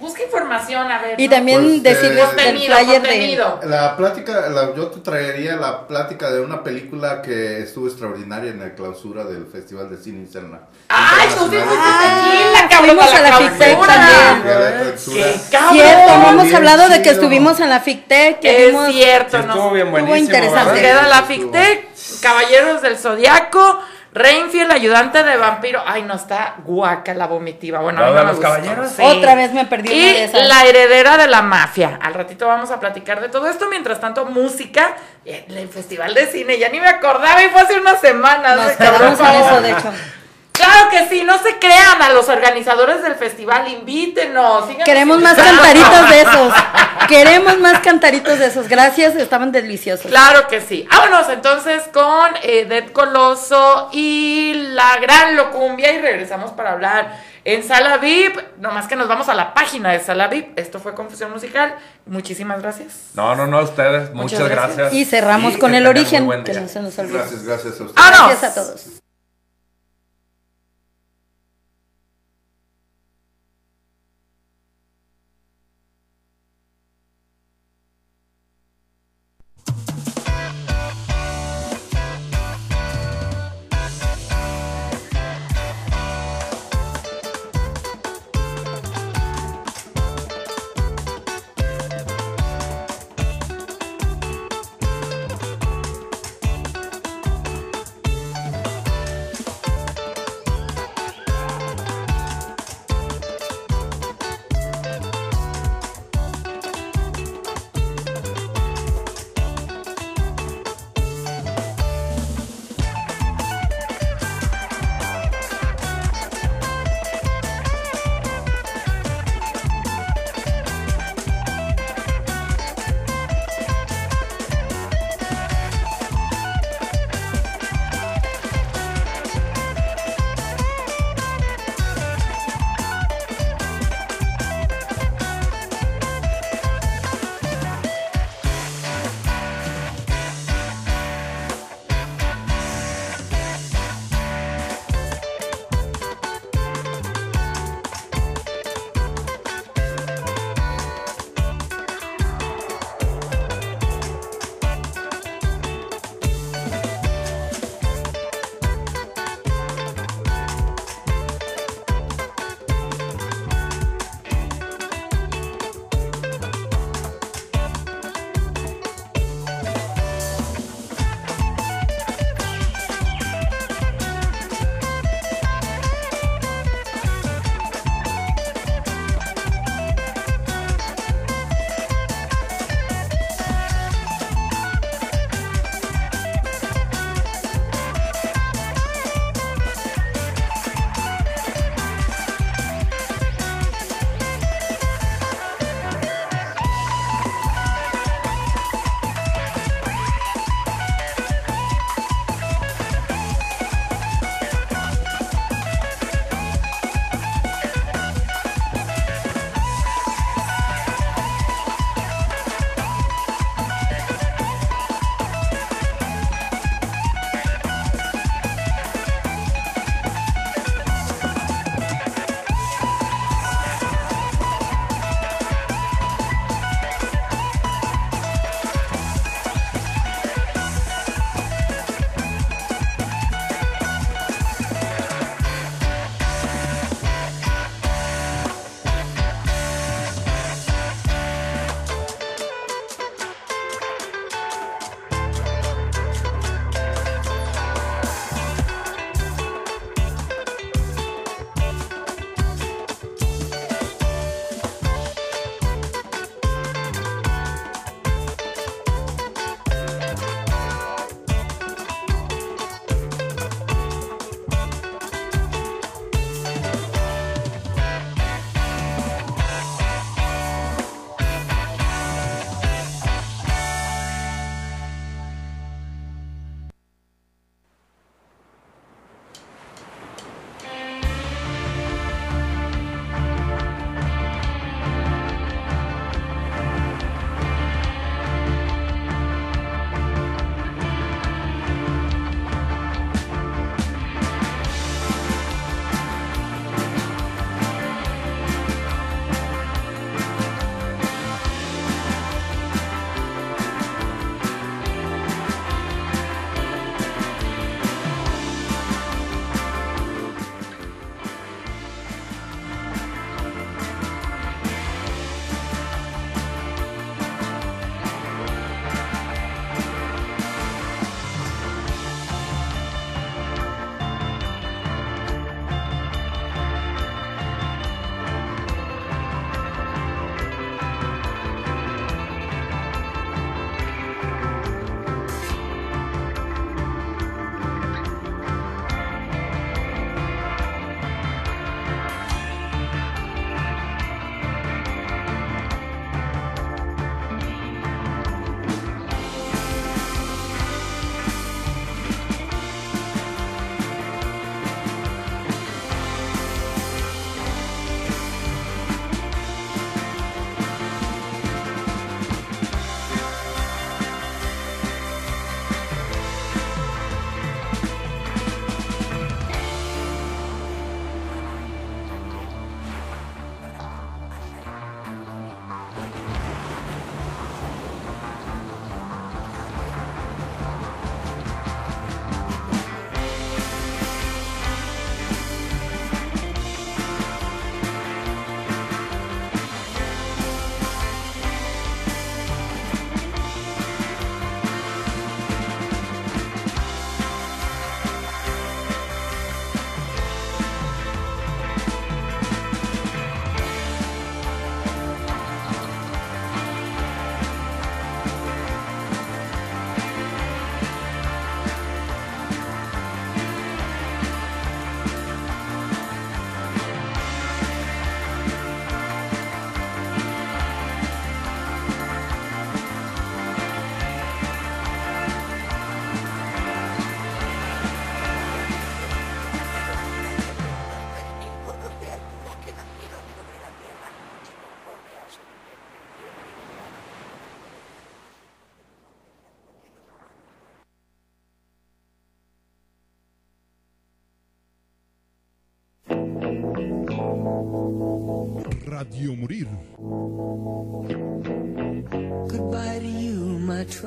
busca 0.00 0.22
información, 0.22 0.90
a 0.90 1.00
ver. 1.00 1.18
Y 1.20 1.28
¿no? 1.28 1.34
también 1.34 1.60
Pues, 1.62 1.82
decirles 1.82 2.10
eh, 2.10 2.14
del 2.14 2.26
Contenido, 2.26 2.76
flyer 2.76 3.02
de... 3.02 3.08
contenido. 3.08 3.60
La 3.64 3.96
plática, 3.96 4.48
la- 4.50 4.74
yo 4.74 4.88
te 4.88 5.00
traería 5.00 5.56
la 5.56 5.86
plática 5.86 6.30
de 6.30 6.40
una 6.40 6.62
película 6.62 7.22
que 7.22 7.60
estuvo 7.60 7.86
extraordinaria 7.88 8.50
en 8.50 8.60
la 8.60 8.74
clausura 8.74 9.24
del 9.24 9.46
Festival 9.46 9.88
de 9.90 9.96
Cine 9.96 10.18
Interna. 10.18 10.60
Ay, 10.88 11.28
tú 11.36 11.48
sí 11.48 11.56
Internacional. 11.56 11.78
fuiste 11.78 12.30
tequila, 12.30 12.68
cabrón, 12.68 12.96
fuimos 12.96 13.14
a 13.14 13.20
la 13.22 13.28
clausura. 13.28 13.50
FICTEC 13.50 13.86
también. 13.86 14.94
La. 15.52 15.70
Cierto, 15.72 16.18
no 16.18 16.30
hemos 16.30 16.54
hablado 16.54 16.88
de 16.88 17.02
que 17.02 17.10
estuvimos 17.10 17.60
en 17.60 17.70
la 17.70 17.80
FICTEC, 17.80 18.40
que 18.40 18.62
Es 18.66 18.70
vimos... 18.72 18.88
cierto, 18.92 19.38
Sí, 19.40 19.44
no. 19.46 19.52
estuvo 19.54 19.70
bien 19.72 19.90
buenísimo. 19.90 20.16
interesante. 20.16 20.64
Nos 20.64 20.74
¿verdad? 20.82 21.00
queda 21.00 21.08
la 21.08 21.22
FICTEC, 21.22 21.88
Caballeros 22.20 22.82
del 22.82 22.98
Zodiaco, 22.98 23.80
Reinfield, 24.14 24.70
ayudante 24.70 25.22
de 25.24 25.36
vampiro. 25.36 25.82
Ay, 25.84 26.02
no 26.02 26.14
está 26.14 26.54
guaca 26.64 27.12
la 27.14 27.26
vomitiva. 27.26 27.80
Bueno, 27.80 27.98
a 27.98 28.02
¿Lo 28.02 28.06
mí 28.08 28.12
de 28.12 28.18
no 28.20 28.24
me 28.26 28.32
los 28.32 28.36
gustó. 28.40 28.52
caballeros? 28.54 28.90
Sí. 28.92 29.02
Otra 29.02 29.34
vez 29.34 29.52
me 29.52 29.64
perdí 29.66 29.92
Y 29.92 30.12
de 30.12 30.24
esas. 30.24 30.46
la 30.46 30.64
heredera 30.64 31.16
de 31.16 31.26
la 31.26 31.42
mafia. 31.42 31.98
Al 32.00 32.14
ratito 32.14 32.46
vamos 32.46 32.70
a 32.70 32.78
platicar 32.78 33.20
de 33.20 33.28
todo 33.28 33.48
esto. 33.48 33.66
Mientras 33.68 34.00
tanto, 34.00 34.24
música. 34.26 34.94
eh, 35.24 35.44
El 35.48 35.68
festival 35.68 36.14
de 36.14 36.26
cine, 36.28 36.58
ya 36.58 36.68
ni 36.68 36.78
me 36.80 36.88
acordaba 36.88 37.42
y 37.42 37.48
fue 37.48 37.60
hace 37.62 37.78
unas 37.80 38.00
semanas. 38.00 38.56
Nos 38.56 38.72
cabrón, 38.76 39.12
eso, 39.14 39.60
de 39.60 39.70
hecho. 39.72 39.92
Claro 40.64 40.90
que 40.90 41.08
sí, 41.08 41.22
no 41.24 41.38
se 41.38 41.58
crean 41.58 42.00
a 42.00 42.10
los 42.10 42.28
organizadores 42.28 43.02
del 43.02 43.14
festival, 43.16 43.68
invítenos. 43.68 44.64
Queremos 44.84 45.20
más 45.20 45.36
cantaritos 45.36 46.08
de 46.08 46.20
esos. 46.22 46.52
Queremos 47.08 47.58
más 47.60 47.80
cantaritos 47.80 48.38
de 48.38 48.46
esos. 48.46 48.68
Gracias, 48.68 49.14
estaban 49.16 49.52
deliciosos. 49.52 50.06
Claro 50.10 50.48
que 50.48 50.60
sí. 50.60 50.86
Vámonos 50.90 51.28
entonces 51.28 51.82
con 51.92 52.30
eh, 52.42 52.64
Dead 52.64 52.90
Coloso 52.92 53.90
y 53.92 54.54
la 54.72 54.96
gran 55.00 55.36
locumbia 55.36 55.92
y 55.92 56.00
regresamos 56.00 56.52
para 56.52 56.72
hablar 56.72 57.20
en 57.44 57.62
Sala 57.62 57.98
VIP. 57.98 58.38
Nomás 58.58 58.86
que 58.88 58.96
nos 58.96 59.06
vamos 59.06 59.28
a 59.28 59.34
la 59.34 59.52
página 59.52 59.92
de 59.92 60.00
Sala 60.00 60.28
VIP. 60.28 60.58
Esto 60.58 60.80
fue 60.80 60.94
Confusión 60.94 61.30
Musical. 61.30 61.74
Muchísimas 62.06 62.62
gracias. 62.62 63.10
No, 63.14 63.34
no, 63.34 63.46
no, 63.46 63.60
ustedes. 63.60 64.14
Muchas, 64.14 64.40
Muchas 64.40 64.48
gracias. 64.48 64.76
gracias. 64.78 64.94
Y 65.00 65.04
cerramos 65.04 65.54
Y 65.54 65.58
con 65.58 65.74
el 65.74 65.86
origen, 65.86 66.26
que 66.42 66.54
no 66.54 66.68
se 66.68 66.80
nos 66.80 66.98
olvide. 66.98 67.18
Gracias, 67.18 67.42
gracias 67.44 67.80
a 67.80 67.84
ustedes. 67.84 67.94
¡Vámonos! 67.94 68.28
Gracias 68.28 68.50
a 68.50 68.54
todos. 68.54 69.03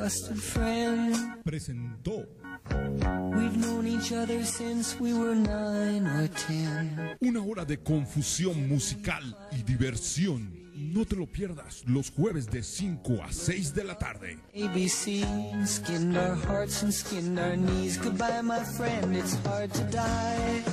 Trusted 0.08 0.38
friend. 0.38 1.44
Presentó 1.44 2.26
We've 2.70 3.58
known 3.58 3.88
each 3.88 4.12
other 4.14 4.44
since 4.46 4.98
we 5.00 5.14
were 5.14 5.36
nine 5.36 6.06
or 6.08 6.28
ten. 6.30 7.18
una 7.22 7.42
hora 7.42 7.66
de 7.66 7.78
confusión 7.78 8.68
musical 8.70 9.36
y 9.52 9.64
diversión. 9.64 10.50
No 10.76 11.06
te 11.06 11.16
lo 11.16 11.26
pierdas 11.26 11.84
los 11.88 12.12
jueves 12.12 12.48
de 12.48 12.64
5 12.64 13.22
a 13.24 13.32
6 13.34 13.74
de 13.74 13.84
la 13.84 13.98
tarde. 13.98 14.38
ABC 14.54 15.26
skinned 15.66 16.18
our 16.18 16.36
hearts 16.36 16.84
and 16.84 16.94
skinned 16.94 17.40
our 17.40 17.58
knees. 17.58 17.98
Goodbye, 17.98 18.42
my 18.42 18.64
friend, 18.64 19.16
it's 19.16 19.36
hard 19.46 19.74
to 19.74 19.84
die. 19.86 20.64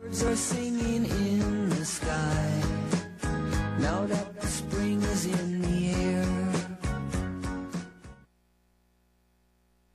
Birds 0.00 0.22
are 0.22 0.36
singing 0.36 1.04
in 1.06 1.68
the 1.70 1.84
sky. 1.84 2.62
Now 3.80 4.06
that 4.06 4.42
spring 4.42 5.02
is 5.02 5.26
in 5.26 5.60
the 5.62 5.86
air. 5.86 5.87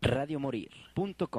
Radiomorir.com 0.03 1.29